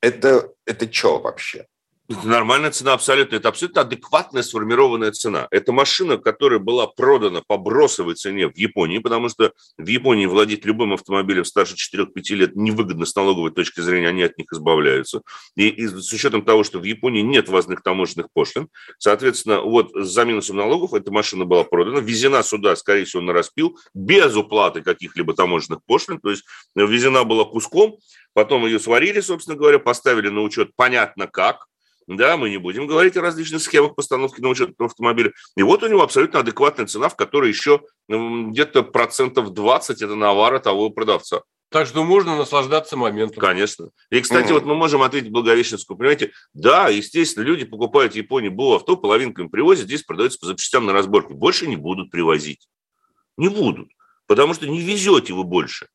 [0.02, 1.66] Это, это что вообще?
[2.10, 3.36] Это нормальная цена абсолютно.
[3.36, 5.50] Это абсолютно адекватная сформированная цена.
[5.52, 10.64] Это машина, которая была продана по бросовой цене в Японии, потому что в Японии владеть
[10.64, 15.22] любым автомобилем старше 4-5 лет невыгодно с налоговой точки зрения, они от них избавляются.
[15.58, 20.24] И, и с учетом того, что в Японии нет ввозных таможенных пошлин, соответственно, вот за
[20.24, 25.34] минусом налогов эта машина была продана, везена сюда, скорее всего, на распил, без уплаты каких-либо
[25.34, 27.98] таможенных пошлин, то есть везена была куском,
[28.32, 31.66] потом ее сварили, собственно говоря, поставили на учет понятно как,
[32.08, 35.34] да, мы не будем говорить о различных схемах постановки на учет автомобиля.
[35.58, 40.60] И вот у него абсолютно адекватная цена, в которой еще где-то процентов 20 это навара
[40.60, 41.42] того продавца.
[41.70, 43.42] Так что можно наслаждаться моментом.
[43.42, 43.90] Конечно.
[44.10, 44.54] И, кстати, mm-hmm.
[44.54, 45.98] вот мы можем ответить Благовещенскую.
[45.98, 50.46] Понимаете, да, естественно, люди покупают в Японии БУ авто, половинку им привозят, здесь продается по
[50.46, 51.34] запчастям на разборке.
[51.34, 52.70] Больше не будут привозить.
[53.36, 53.90] Не будут.
[54.28, 55.88] Потому что не везете вы больше.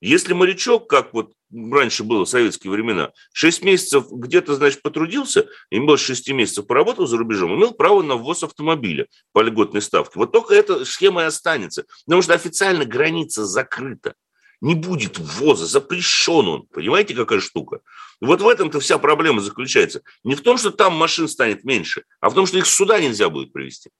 [0.00, 5.80] Если морячок, как вот раньше было в советские времена, 6 месяцев где-то, значит, потрудился, и
[5.80, 10.12] больше 6 месяцев поработал за рубежом, имел право на ввоз автомобиля по льготной ставке.
[10.16, 14.14] Вот только эта схема и останется, потому что официально граница закрыта
[14.60, 16.62] не будет ввоза, запрещен он.
[16.72, 17.80] Понимаете, какая штука?
[18.20, 20.02] Вот в этом-то вся проблема заключается.
[20.24, 23.28] Не в том, что там машин станет меньше, а в том, что их сюда нельзя
[23.28, 23.90] будет привезти.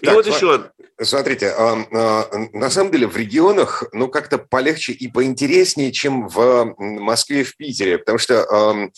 [0.00, 0.72] И так, вот еще...
[1.00, 6.74] Смотрите, а, а, на самом деле в регионах ну как-то полегче и поинтереснее, чем в
[6.78, 8.90] Москве и в Питере, потому что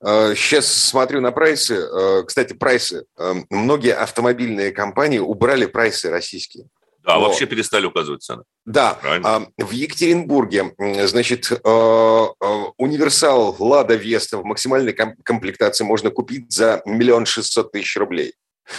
[0.00, 2.24] сейчас смотрю на прайсы.
[2.26, 3.06] Кстати, прайсы.
[3.48, 6.66] Многие автомобильные компании убрали прайсы российские.
[7.06, 7.28] Да, вот.
[7.28, 8.42] вообще перестали указывать цены.
[8.64, 8.94] Да.
[8.94, 9.48] Правильно?
[9.56, 10.74] В Екатеринбурге,
[11.06, 17.96] значит, э, э, универсал «Лада Веста» в максимальной комплектации можно купить за миллион шестьсот тысяч
[17.96, 18.34] рублей.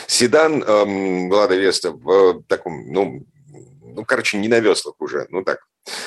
[0.07, 3.25] Седан эм, «Лада Веста» в таком, ну,
[3.81, 5.59] ну, короче, не на веслах уже, ну так.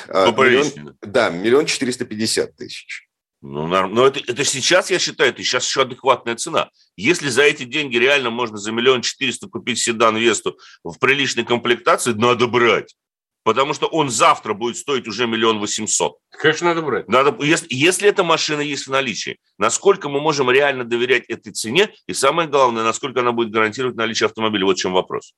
[0.07, 3.09] Э, ну, миллион, да, миллион четыреста пятьдесят тысяч.
[3.41, 6.69] Ну, но это, это сейчас, я считаю, это сейчас еще адекватная цена.
[6.95, 12.13] Если за эти деньги реально можно за миллион четыреста купить седан Весту в приличной комплектации,
[12.13, 12.95] надо брать.
[13.43, 16.17] Потому что он завтра будет стоить уже миллион восемьсот.
[16.29, 17.07] Конечно, надо брать.
[17.07, 21.91] Надо, если, если эта машина есть в наличии, насколько мы можем реально доверять этой цене,
[22.05, 25.33] и самое главное, насколько она будет гарантировать наличие автомобиля, вот в чем вопрос.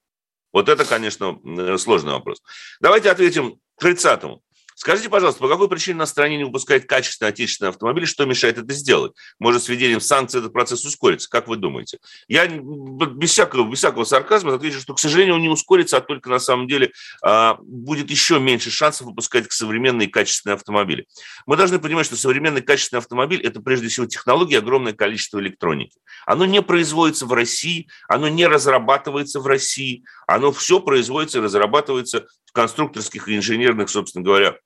[0.52, 1.40] Вот это, конечно,
[1.78, 2.42] сложный вопрос.
[2.82, 4.42] Давайте ответим к 30-му.
[4.76, 8.06] Скажите, пожалуйста, по какой причине на стране не выпускает качественные отечественные автомобили?
[8.06, 9.14] Что мешает это сделать?
[9.40, 11.30] Может, с введением санкций этот процесс ускорится?
[11.30, 12.00] Как вы думаете?
[12.28, 16.30] Я без всякого, без всякого сарказма отвечу, что, к сожалению, он не ускорится, а только
[16.30, 21.08] на самом деле а, будет еще меньше шансов выпускать современные качественные автомобили.
[21.46, 25.98] Мы должны понимать, что современный качественный автомобиль– это прежде всего технология, огромное количество электроники.
[26.26, 32.28] Оно не производится в России, оно не разрабатывается в России, оно все производится и разрабатывается
[32.54, 34.58] конструкторских и инженерных, собственно говоря,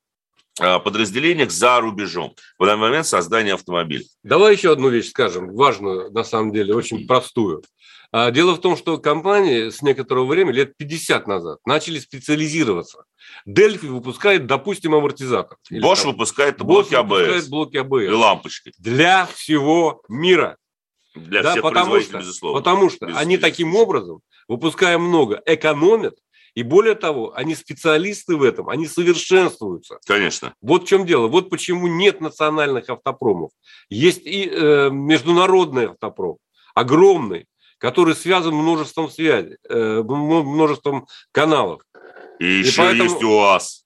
[0.59, 4.03] а, подразделениях за рубежом в данный момент создания автомобиля.
[4.23, 7.63] Давай еще одну вещь скажем, важную, на самом деле, очень простую.
[8.11, 13.03] А, дело в том, что компании с некоторого времени, лет 50 назад, начали специализироваться.
[13.45, 15.57] Дельфи выпускает, допустим, амортизатор.
[15.71, 17.09] Bosch там, выпускает блоки Bosch АБС.
[17.09, 18.03] Выпускает блоки АБС.
[18.03, 18.73] И лампочки.
[18.79, 20.57] Для всего мира.
[21.13, 22.59] Для да, всех потому что, безусловно.
[22.59, 23.19] Потому что безусловно.
[23.19, 26.15] они таким образом, выпуская много, экономят
[26.57, 29.99] и более того, они специалисты в этом, они совершенствуются.
[30.07, 30.55] Конечно.
[30.59, 31.27] Вот в чем дело.
[31.27, 33.51] Вот почему нет национальных автопромов.
[33.89, 36.37] Есть и э, международный автопром,
[36.73, 37.45] огромный,
[37.77, 41.83] который связан множеством связей, э, множеством каналов.
[42.39, 43.03] И, и еще поэтому...
[43.03, 43.85] есть УАЗ.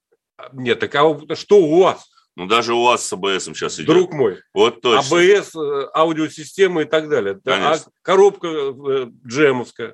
[0.53, 2.09] Нет, так а что УАЗ?
[2.37, 3.87] Ну, даже у вас с АБС сейчас идет.
[3.87, 4.39] Друг мой.
[4.53, 5.17] Вот точно.
[5.17, 7.37] АБС, э, аудиосистема и так далее.
[7.43, 7.87] Конечно.
[7.87, 9.93] А коробка э, джемовская.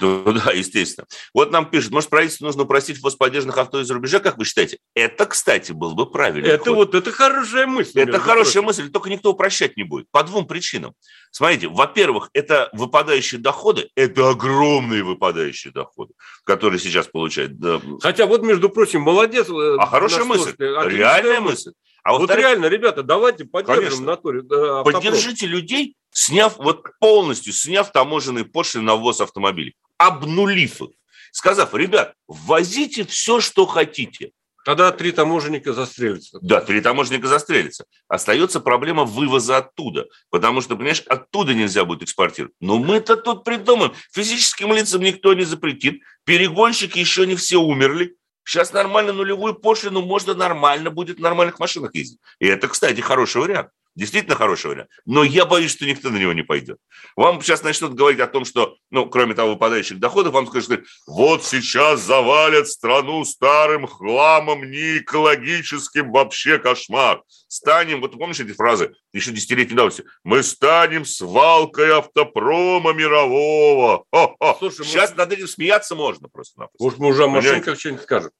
[0.00, 1.06] Ну да, естественно.
[1.32, 4.78] Вот нам пишут, может, правительству нужно упростить ввоз поддержанных авто из-за рубежа, как вы считаете?
[4.94, 6.46] Это, кстати, был бы правильно.
[6.46, 6.76] Это ход.
[6.76, 8.00] вот, это хорошая мысль.
[8.00, 8.64] Это хорошая прочим.
[8.66, 10.10] мысль, только никто упрощать не будет.
[10.10, 10.94] По двум причинам.
[11.30, 17.52] Смотрите, во-первых, это выпадающие доходы, это огромные выпадающие доходы, которые сейчас получают.
[18.00, 19.48] Хотя вот, между прочим, молодец.
[19.48, 21.72] Э, а хорошая мысль, реальная мысль.
[22.04, 24.42] А вот реально, ребята, давайте поддержим натуре.
[24.42, 30.90] Да, Поддержите людей, сняв вот полностью, сняв таможенные пошлины на ввоз автомобилей, обнулив их,
[31.32, 34.32] сказав, ребят, ввозите все, что хотите.
[34.64, 36.38] Тогда три таможенника застрелятся.
[36.40, 37.84] Да, три таможенника застрелятся.
[38.08, 42.54] Остается проблема вывоза оттуда, потому что, понимаешь, оттуда нельзя будет экспортировать.
[42.60, 43.92] Но мы-то тут придумаем.
[44.12, 46.00] Физическим лицам никто не запретит.
[46.24, 48.16] Перегонщики еще не все умерли.
[48.46, 52.20] Сейчас нормально нулевую пошлину можно нормально будет в нормальных машинах ездить.
[52.38, 53.68] И это, кстати, хороший вариант.
[53.94, 54.90] Действительно хороший вариант.
[55.06, 56.78] Но я боюсь, что никто на него не пойдет.
[57.14, 61.44] Вам сейчас начнут говорить о том, что, ну, кроме того, выпадающих доходов, вам скажут, вот
[61.44, 67.22] сейчас завалят страну старым хламом, не экологическим вообще кошмар.
[67.46, 74.04] Станем, вот помнишь эти фразы, еще десятилетней давности, мы станем свалкой автопрома мирового.
[74.10, 74.56] Хо-хо.
[74.58, 75.16] Слушай, сейчас может...
[75.18, 76.82] над этим смеяться можно просто-напросто.
[76.82, 78.30] Может, мы уже о машинках что-нибудь скажем.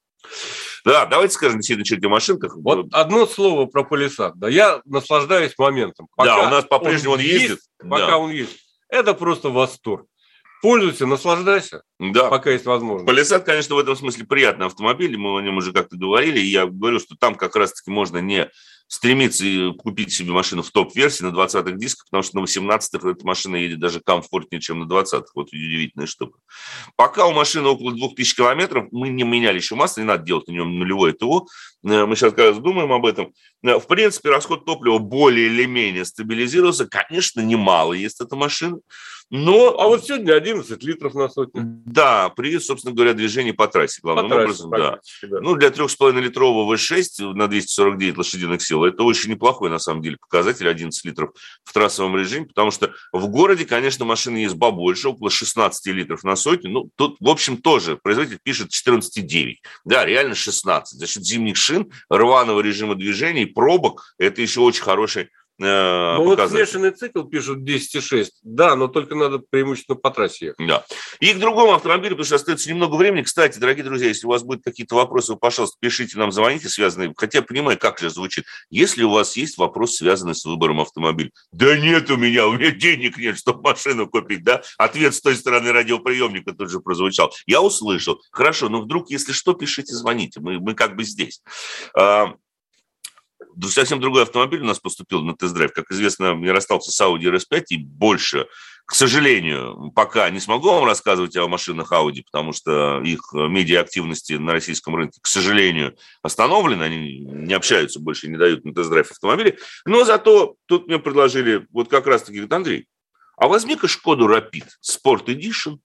[0.84, 2.56] Да, давайте скажем действительно о машинках.
[2.56, 4.34] Вот одно слово про полисад.
[4.36, 6.08] Да, я наслаждаюсь моментом.
[6.14, 7.58] Пока да, у нас по-прежнему он, он ездит.
[7.78, 8.18] Пока да.
[8.18, 8.58] он есть.
[8.88, 10.06] Это просто восторг.
[10.60, 12.30] Пользуйся, наслаждайся, да.
[12.30, 13.06] пока есть возможность.
[13.06, 16.64] Полисад, конечно, в этом смысле приятный автомобиль, мы о нем уже как-то говорили, и я
[16.64, 18.50] говорю, что там как раз-таки можно не
[18.94, 19.44] стремится
[19.76, 23.80] купить себе машину в топ-версии на 20-х дисках, потому что на 18-х эта машина едет
[23.80, 25.26] даже комфортнее, чем на 20-х.
[25.34, 26.38] Вот удивительная штука.
[26.96, 30.52] Пока у машины около 2000 километров, мы не меняли еще масло, не надо делать на
[30.52, 31.46] нем нулевое ТО.
[31.84, 33.32] Э, мы сейчас как раз думаем об этом.
[33.64, 36.86] В принципе, расход топлива более или менее стабилизировался.
[36.86, 38.78] Конечно, немало есть эта машина,
[39.30, 39.80] но...
[39.80, 41.62] А вот сегодня 11 литров на сотню.
[41.86, 44.70] Да, при, собственно говоря, движении по трассе, главным по образом.
[44.70, 45.00] Да.
[45.22, 45.40] да.
[45.40, 50.68] Ну, для 3,5-литрового V6 на 249 лошадиных сил это очень неплохой, на самом деле, показатель
[50.68, 51.30] 11 литров
[51.64, 56.36] в трассовом режиме, потому что в городе, конечно, машины есть побольше, около 16 литров на
[56.36, 56.70] сотню.
[56.70, 59.54] Ну, тут, в общем, тоже производитель пишет 14,9.
[59.84, 60.98] Да, реально 16.
[60.98, 66.50] За счет зимних шин, рваного режима движения, пробок, это еще очень хороший э, ну, вот
[66.50, 68.26] смешанный цикл пишут 10,6.
[68.42, 70.66] Да, но только надо преимущественно по трассе ехать.
[70.66, 70.84] Да.
[71.20, 73.22] И к другому автомобилю, потому что остается немного времени.
[73.22, 77.12] Кстати, дорогие друзья, если у вас будут какие-то вопросы, вы, пожалуйста, пишите нам, звоните, связанные.
[77.16, 78.44] Хотя я понимаю, как же звучит.
[78.70, 81.30] Если у вас есть вопрос, связанный с выбором автомобиля.
[81.52, 84.62] Да нет у меня, у меня денег нет, чтобы машину купить, да?
[84.78, 87.32] Ответ с той стороны радиоприемника тут же прозвучал.
[87.46, 88.20] Я услышал.
[88.30, 90.40] Хорошо, но вдруг, если что, пишите, звоните.
[90.40, 91.42] Мы, мы как бы здесь.
[91.96, 92.34] А,
[93.62, 95.72] совсем другой автомобиль у нас поступил на тест-драйв.
[95.72, 98.46] Как известно, я расстался с Audi RS5 и больше,
[98.86, 104.52] к сожалению, пока не смогу вам рассказывать о машинах Audi, потому что их медиа-активности на
[104.52, 109.58] российском рынке, к сожалению, остановлены, они не общаются больше, не дают на тест-драйв автомобили.
[109.86, 112.86] Но зато тут мне предложили, вот как раз-таки, говорит, Андрей,
[113.36, 115.78] а возьми-ка Шкоду Rapid Sport Edition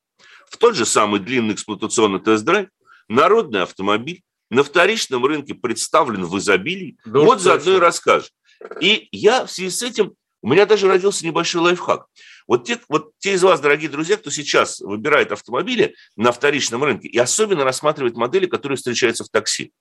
[0.49, 2.69] в тот же самый длинный эксплуатационный тест-драйв,
[3.07, 6.97] народный автомобиль, на вторичном рынке представлен в изобилии.
[7.05, 8.31] Да вот заодно и расскажешь.
[8.81, 12.05] И я в связи с этим, у меня даже родился небольшой лайфхак.
[12.47, 17.07] Вот те, вот те из вас, дорогие друзья, кто сейчас выбирает автомобили на вторичном рынке
[17.07, 19.71] и особенно рассматривает модели, которые встречаются в такси.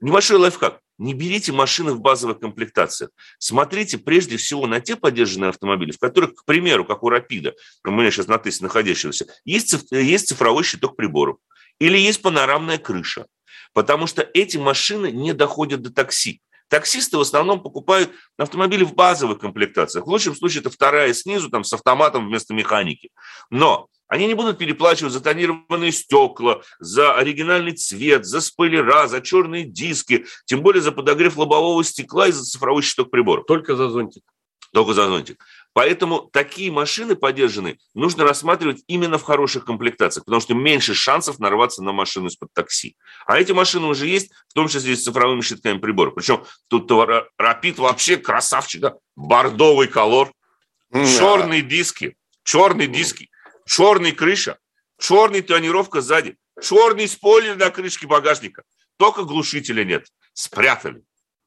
[0.00, 0.80] Небольшой лайфхак.
[0.98, 3.10] Не берите машины в базовых комплектациях.
[3.38, 7.54] Смотрите прежде всего на те поддержанные автомобили, в которых, к примеру, как у Рапида,
[7.84, 11.38] у меня сейчас на тесте находящегося, есть, есть цифровой щиток приборов
[11.78, 13.26] или есть панорамная крыша
[13.72, 16.40] потому что эти машины не доходят до такси.
[16.68, 20.06] Таксисты в основном покупают автомобили в базовых комплектациях.
[20.06, 23.10] В лучшем случае это вторая снизу, там, с автоматом вместо механики.
[23.50, 29.64] Но они не будут переплачивать за тонированные стекла, за оригинальный цвет, за спойлера, за черные
[29.64, 33.44] диски, тем более за подогрев лобового стекла и за цифровой щиток приборов.
[33.46, 34.22] Только за зонтик.
[34.72, 35.44] Только за зонтик.
[35.74, 41.82] Поэтому такие машины поддержанные нужно рассматривать именно в хороших комплектациях, потому что меньше шансов нарваться
[41.82, 42.96] на машину из-под такси.
[43.26, 46.14] А эти машины уже есть, в том числе с цифровыми щитками приборов.
[46.14, 46.90] Причем тут
[47.38, 48.94] Рапид вообще красавчик, да?
[49.16, 50.30] Бордовый колор,
[50.92, 53.30] черные диски, черные диски,
[53.64, 54.58] черный крыша,
[55.00, 58.62] черный тонировка сзади, черный спойлер на крышке багажника.
[58.98, 60.06] Только глушителя нет.
[60.34, 61.02] Спрятали.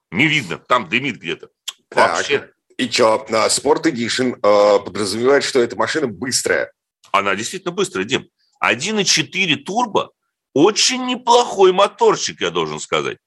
[0.10, 1.50] Не видно, там дымит где-то.
[1.92, 2.52] Вообще.
[2.78, 6.72] И что, Sport Edition э, подразумевает, что эта машина быстрая?
[7.12, 8.28] Она действительно быстрая, Дим.
[8.62, 10.12] 1.4 турбо–
[10.56, 13.18] очень неплохой моторчик, я должен сказать.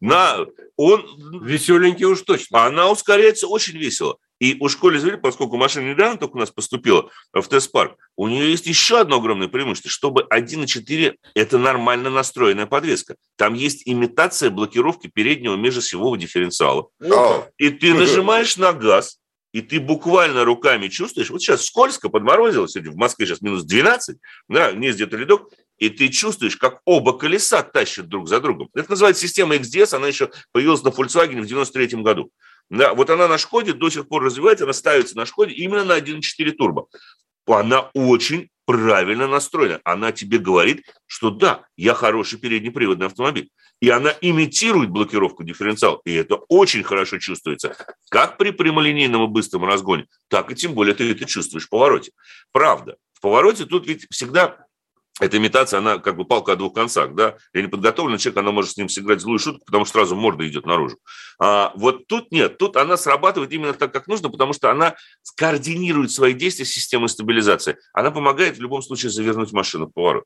[0.00, 0.38] На,
[0.76, 2.64] он, Веселенький уж точно.
[2.64, 4.16] Она ускоряется очень весело.
[4.40, 8.50] И у школы зрителей, поскольку машина недавно только у нас поступила в тест-парк, у нее
[8.50, 13.16] есть еще одно огромное преимущество, чтобы 1.4– это нормально настроенная подвеска.
[13.36, 16.88] Там есть имитация блокировки переднего межосевого дифференциала.
[17.00, 17.44] Oh.
[17.58, 19.18] И ты нажимаешь на газ,
[19.52, 24.18] и ты буквально руками чувствуешь, вот сейчас скользко, подморозило, сегодня в Москве сейчас минус 12,
[24.48, 28.68] да, вниз где-то ледок, и ты чувствуешь, как оба колеса тащат друг за другом.
[28.74, 32.30] Это называется система XDS, она еще появилась на Volkswagen в 93 году.
[32.70, 35.98] Да, вот она на Шкоде до сих пор развивается, она ставится на Шкоде именно на
[35.98, 36.86] 1.4 турбо.
[37.46, 39.80] Она очень правильно настроена.
[39.84, 43.48] Она тебе говорит, что да, я хороший переднеприводный автомобиль.
[43.80, 46.00] И она имитирует блокировку дифференциала.
[46.04, 47.74] И это очень хорошо чувствуется.
[48.10, 52.10] Как при прямолинейном и быстром разгоне, так и тем более ты это чувствуешь в повороте.
[52.52, 54.66] Правда, в повороте тут ведь всегда
[55.20, 58.72] эта имитация, она как бы палка о двух концах, да, для неподготовленного человека она может
[58.72, 60.98] с ним сыграть злую шутку, потому что сразу морда идет наружу.
[61.40, 66.10] А вот тут нет, тут она срабатывает именно так, как нужно, потому что она скоординирует
[66.10, 67.76] свои действия с системой стабилизации.
[67.92, 70.24] Она помогает в любом случае завернуть машину в поворот.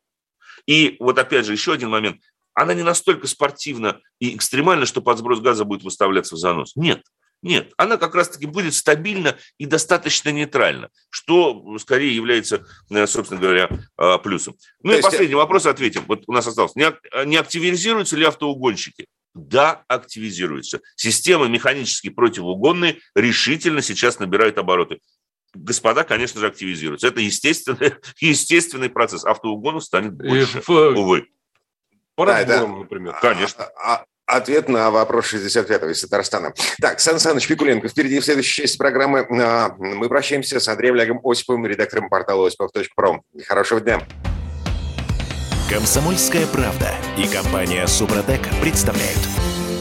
[0.67, 2.21] И вот опять же еще один момент.
[2.55, 6.77] Она не настолько спортивна и экстремальна, что под сброс газа будет выставляться в занос.
[6.77, 7.03] Нет.
[7.43, 13.69] Нет, она как раз-таки будет стабильна и достаточно нейтральна, что скорее является, э, собственно говоря,
[13.99, 14.55] э, плюсом.
[14.83, 15.09] Ну То и есть...
[15.09, 16.05] последний вопрос ответим.
[16.07, 16.77] Вот у нас осталось.
[16.77, 19.07] Не активизируются ли автоугонщики?
[19.35, 20.81] Да, активизируются.
[20.95, 25.01] Системы механически противоугонные решительно сейчас набирают обороты.
[25.55, 27.09] Господа, конечно же, активизируются.
[27.09, 29.25] Это естественный, естественный процесс.
[29.25, 31.29] Автоугонов станет больше, и, увы.
[32.15, 32.67] По да, да.
[32.67, 33.17] например.
[33.21, 33.65] Конечно.
[33.65, 36.55] А, а, Ответ на вопрос 65-го из Татарстана.
[36.81, 41.21] Так, Сан Саныч Пикуленко, впереди в следующей части программы а, мы прощаемся с Андреем Олегом
[41.23, 43.23] Осиповым, редактором портала осипов.пром.
[43.47, 44.01] Хорошего дня.
[45.69, 49.21] Комсомольская правда и компания Супротек представляют.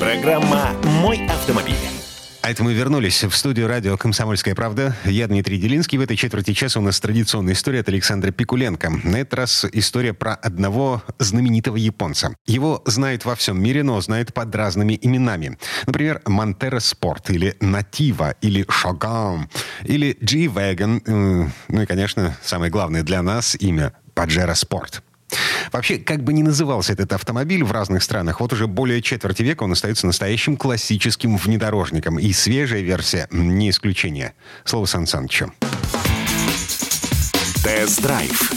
[0.02, 2.01] Программа «Мой автомобиль».
[2.44, 4.96] А это мы вернулись в студию радио «Комсомольская правда».
[5.06, 6.00] Я Дмитрий Делинский.
[6.00, 8.90] В этой четверти часа у нас традиционная история от Александра Пикуленко.
[9.04, 12.36] На этот раз история про одного знаменитого японца.
[12.48, 15.60] Его знают во всем мире, но знают под разными именами.
[15.86, 19.48] Например, Монтера Спорт, или Натива, или Шоган,
[19.84, 21.52] или G-Wagon.
[21.68, 25.04] Ну и, конечно, самое главное для нас имя Паджеро Спорт.
[25.72, 29.64] Вообще, как бы ни назывался этот автомобиль в разных странах, вот уже более четверти века
[29.64, 32.20] он остается настоящим классическим внедорожником.
[32.20, 34.34] И свежая версия не исключение.
[34.66, 35.54] Слово Сан Санычу.
[37.64, 38.54] Тест-драйв.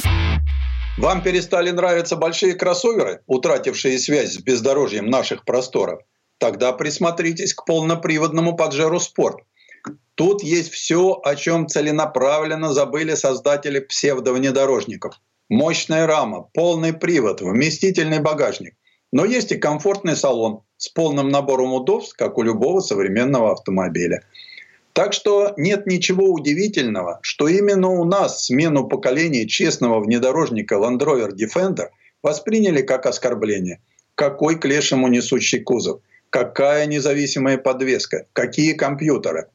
[0.97, 6.01] Вам перестали нравиться большие кроссоверы, утратившие связь с бездорожьем наших просторов?
[6.39, 9.39] Тогда присмотритесь к полноприводному Паджеро Спорт.
[10.15, 15.21] Тут есть все, о чем целенаправленно забыли создатели псевдовнедорожников–
[15.55, 18.75] мощная рама, полный привод, вместительный багажник.
[19.13, 24.25] Но есть и комфортный салон с полным набором удобств, как у любого современного автомобиля.
[24.93, 31.31] Так что нет ничего удивительного, что именно у нас смену поколения честного внедорожника Land Rover
[31.31, 31.89] Defender
[32.23, 33.81] восприняли как оскорбление.
[34.17, 36.01] Какой к лешему несущий кузов?
[36.31, 38.27] Какая независимая подвеска?
[38.33, 39.47] Какие компьютеры?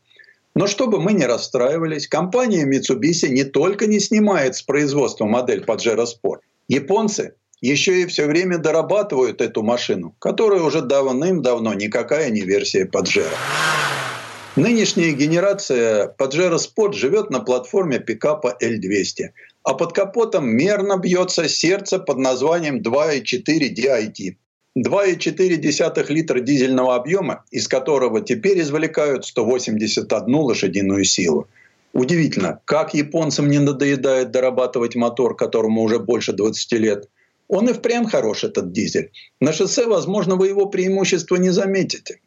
[0.60, 6.06] Но чтобы мы не расстраивались, компания Mitsubishi не только не снимает с производства модель Pajero
[6.06, 6.40] Sport.
[6.68, 13.38] Японцы еще и все время дорабатывают эту машину, которая уже давным-давно никакая не версия Pajero.
[14.58, 19.30] Нынешняя генерация Pajero Sport живет на платформе пикапа L200,
[19.64, 24.36] а под капотом мерно бьется сердце под названием 2.4 DIT.
[24.84, 31.48] 2,4 литра дизельного объема, из которого теперь извлекают 181 лошадиную силу.
[31.94, 37.10] Удивительно, как японцам не надоедает дорабатывать мотор, которому уже больше 20 лет.
[37.48, 39.12] Он и впрямь хорош, этот дизель.
[39.42, 42.20] На шоссе, возможно, вы его преимущества не заметите.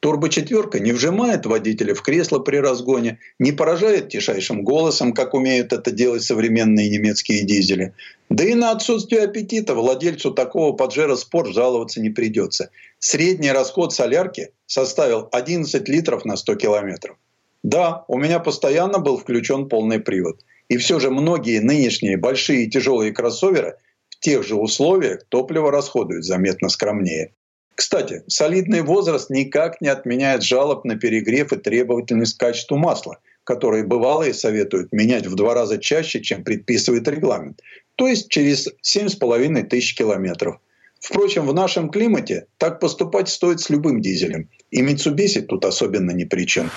[0.00, 5.90] Турбо-четверка не вжимает водителя в кресло при разгоне, не поражает тишайшим голосом, как умеют это
[5.90, 7.92] делать современные немецкие дизели.
[8.30, 12.70] Да и на отсутствие аппетита владельцу такого Pajero Sport жаловаться не придется.
[12.98, 17.18] Средний расход солярки составил 11 литров на 100 километров.
[17.62, 20.40] Да, у меня постоянно был включен полный привод.
[20.70, 23.76] И все же многие нынешние большие и тяжелые кроссоверы
[24.08, 27.32] в тех же условиях топливо расходуют заметно скромнее.
[27.74, 33.84] Кстати, солидный возраст никак не отменяет жалоб на перегрев и требовательность к качеству масла, которые
[33.84, 37.60] бывалые советуют менять в два раза чаще, чем предписывает регламент,
[37.96, 40.60] то есть через 7,5 тысяч километров.
[41.00, 46.24] Впрочем, в нашем климате так поступать стоит с любым дизелем, и Mitsubishi тут особенно ни
[46.24, 46.70] при чем.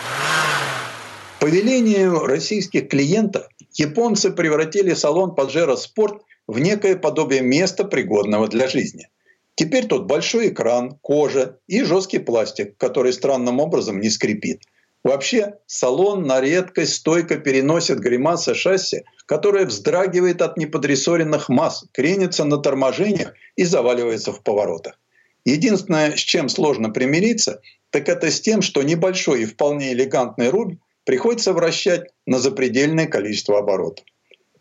[1.39, 8.69] По велению российских клиентов японцы превратили салон Pajero Sport в некое подобие места, пригодного для
[8.69, 9.09] жизни.
[9.55, 14.61] Теперь тут большой экран, кожа и жесткий пластик, который странным образом не скрипит.
[15.03, 22.57] Вообще, салон на редкость стойко переносит гримасы шасси, которое вздрагивает от неподрессоренных масс, кренится на
[22.57, 24.97] торможениях и заваливается в поворотах.
[25.45, 30.77] Единственное, с чем сложно примириться, так это с тем, что небольшой и вполне элегантный руль
[31.03, 34.05] приходится вращать на запредельное количество оборотов.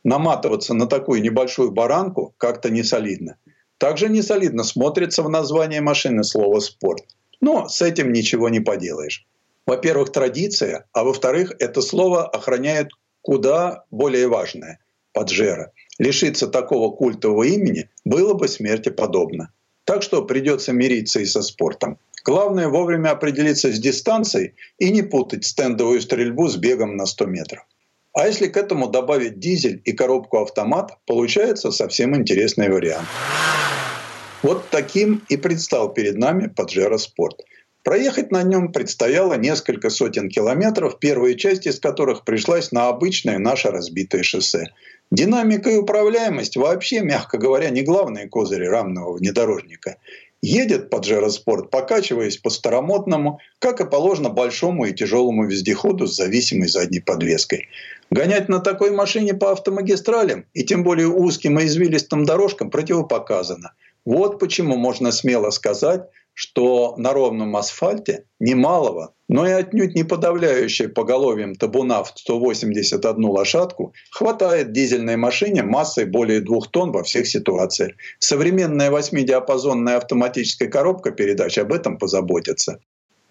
[0.02, 3.36] Наматываться на такую небольшую баранку как-то не солидно.
[3.82, 7.02] Также несолидно смотрится в названии машины слово «спорт».
[7.40, 9.26] Но с этим ничего не поделаешь.
[9.66, 14.78] Во-первых, традиция, а во-вторых, это слово охраняет куда более важное–
[15.12, 15.72] поджера.
[15.98, 19.52] Лишиться такого культового имени было бы смерти подобно.
[19.82, 21.98] Так что придется мириться и со спортом.
[22.24, 27.66] Главное вовремя определиться с дистанцией и не путать стендовую стрельбу с бегом на 100 метров.
[28.14, 33.08] А если к этому добавить дизель и коробку автомат, получается совсем интересный вариант.
[34.42, 37.40] Вот таким и предстал перед нами Паджеро Спорт.
[37.84, 43.70] Проехать на нем предстояло несколько сотен километров, первая часть из которых пришлась на обычное наше
[43.70, 44.66] разбитое шоссе.
[45.10, 49.96] Динамика и управляемость вообще, мягко говоря, не главные козыри рамного внедорожника.
[50.42, 57.00] Едет Паджеро Спорт, покачиваясь по-старомодному, как и положено большому и тяжелому вездеходу с зависимой задней
[57.00, 57.68] подвеской.
[58.12, 63.72] Гонять на такой машине по автомагистралям и тем более узким и извилистым дорожкам противопоказано.
[64.04, 66.02] Вот почему можно смело сказать,
[66.34, 73.94] что на ровном асфальте немалого, но и отнюдь не подавляющей поголовьем табуна в 181 лошадку
[74.10, 77.92] хватает дизельной машине массой более 2 тонн во всех ситуациях.
[78.18, 82.78] Современная восьмидиапазонная автоматическая коробка передач об этом позаботится.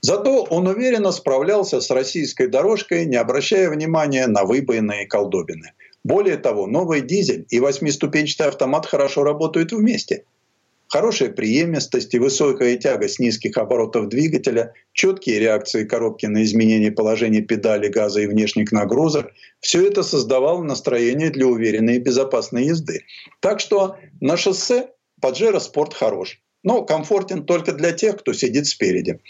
[0.02, 5.74] Зато он уверенно справлялся с российской дорожкой, не обращая внимания на выбоины и колдобины.
[6.04, 10.24] Более того, новый дизель и восьмиступенчатый автомат хорошо работают вместе–
[10.92, 17.40] Хорошая преемистость и высокая тяга с низких оборотов двигателя, четкие реакции коробки на изменение положения
[17.40, 19.32] педали газа и внешних нагрузок–
[19.62, 23.06] все это создавало настроение для уверенной и безопасной езды.
[23.40, 24.90] Так что на шоссе
[25.22, 29.22] Pajero Sport хорош, но комфортен только для тех, кто сидит спереди.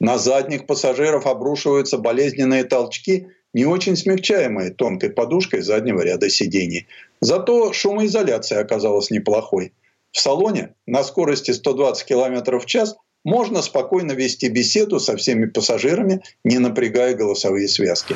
[0.00, 6.86] На задних пассажиров обрушиваются болезненные толчки, не очень смягчаемые тонкой подушкой заднего ряда сидений.
[7.20, 9.72] Зато шумоизоляция оказалась неплохой.
[10.12, 16.22] В салоне на скорости 120 км в час можно спокойно вести беседу со всеми пассажирами,
[16.44, 18.14] не напрягая голосовые связки.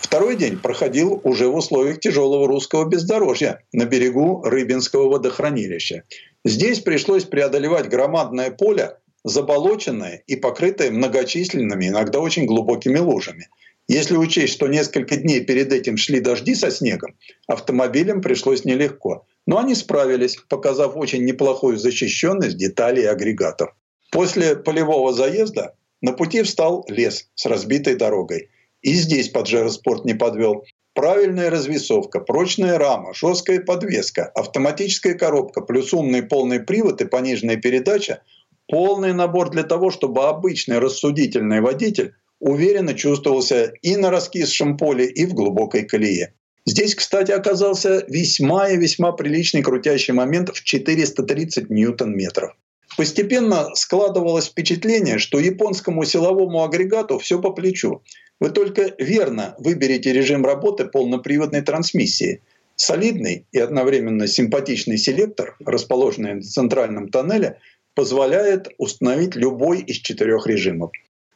[0.00, 6.02] Второй день проходил уже в условиях тяжелого русского бездорожья на берегу Рыбинского водохранилища.
[6.44, 13.48] Здесь пришлось преодолевать громадное поле, заболоченное и покрытое многочисленными, иногда очень глубокими лужами.
[13.88, 17.16] Если учесть, что несколько дней перед этим шли дожди со снегом,
[17.46, 19.26] автомобилям пришлось нелегко.
[19.46, 23.74] Но они справились, показав очень неплохую защищенность деталей и агрегатов.
[24.10, 28.50] После полевого заезда на пути встал лес с разбитой дорогой.
[28.82, 30.64] И здесь Паджеро Спорт не подвел.
[30.94, 38.22] Правильная развесовка, прочная рама, жесткая подвеска, автоматическая коробка, плюс умный полный привод и пониженная передача–
[38.68, 45.26] полный набор для того, чтобы обычный рассудительный водитель уверенно чувствовался и на раскисшем поле, и
[45.26, 46.34] в глубокой колее.
[46.66, 52.52] Здесь, кстати, оказался весьма и весьма приличный крутящий момент в 430 ньютон-метров.
[52.96, 58.02] Постепенно складывалось впечатление, что японскому силовому агрегату все по плечу.
[58.38, 62.42] Вы только верно выберете режим работы полноприводной трансмиссии.
[62.76, 67.58] Солидный и одновременно симпатичный селектор, расположенный на центральном тоннеле,
[67.94, 70.90] позволяет установить любой из четырех режимов.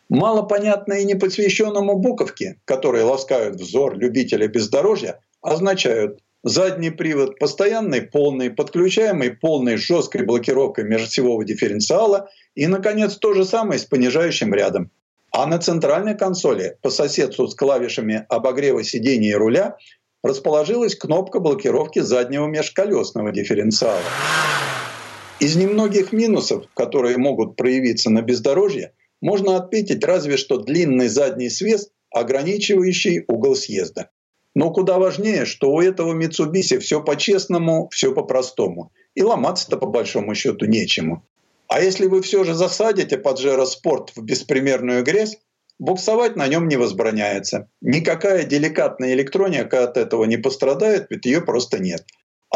[0.09, 9.77] Малопонятные непосвященному буковки, которые ласкают взор любителя бездорожья, означают задний привод постоянный, полный, подключаемый полной
[9.77, 14.91] жесткой блокировкой межосевого дифференциала и, наконец, то же самое с понижающим рядом.
[15.33, 19.77] А на центральной консоли по соседству с клавишами обогрева сидения и руля
[20.23, 24.01] расположилась кнопка блокировки заднего межколесного дифференциала.
[25.39, 31.91] Из немногих минусов, которые могут проявиться на бездорожье, можно отметить разве что длинный задний свес,
[32.11, 34.11] ограничивающий угол съезда.
[34.55, 38.93] Но куда важнее, что у этого Mitsubishi все по-честному, все по-простому.
[39.15, 41.23] И ломаться-то по большому счету нечему.
[41.69, 45.37] А если вы все же засадите Pajero Sport в беспримерную грязь,
[45.79, 47.69] буксовать на нем не возбраняется.
[47.83, 52.05] Никакая деликатная электроника от этого не пострадает, ведь ее просто нет.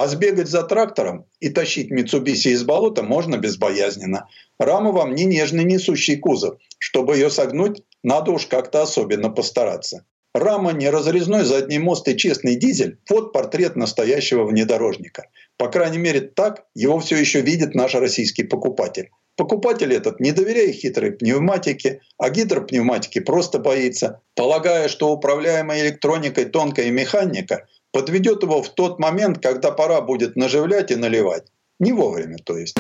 [0.01, 4.31] А сбегать за трактором и тащить Митсубиси из болота можно безбоязненно.
[4.59, 6.57] Рама вам не нежный несущий кузов.
[6.79, 10.07] Чтобы ее согнуть, надо уж как-то особенно постараться.
[10.33, 15.27] Рама не разрезной задний мост и честный дизель– вот портрет настоящего внедорожника.
[15.59, 19.11] По крайней мере, так его все еще видит наш российский покупатель.
[19.37, 26.91] Покупатель этот, не доверяя хитрой пневматике, а гидропневматики просто боится, полагая, что управляемая электроникой тонкая
[26.91, 31.45] механика подведет его в тот момент, когда пора будет наживлять и наливать.
[31.79, 32.77] Не вовремя, то есть.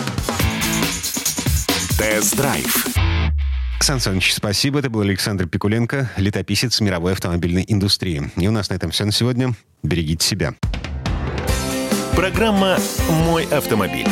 [1.98, 2.86] Тест-драйв.
[3.80, 4.78] Сан Саныч, спасибо.
[4.78, 8.30] Это был Александр Пикуленко, летописец мировой автомобильной индустрии.
[8.36, 9.54] И у нас на этом все на сегодня.
[9.82, 10.54] Берегите себя.
[12.14, 14.06] Программа «Мой автомобиль».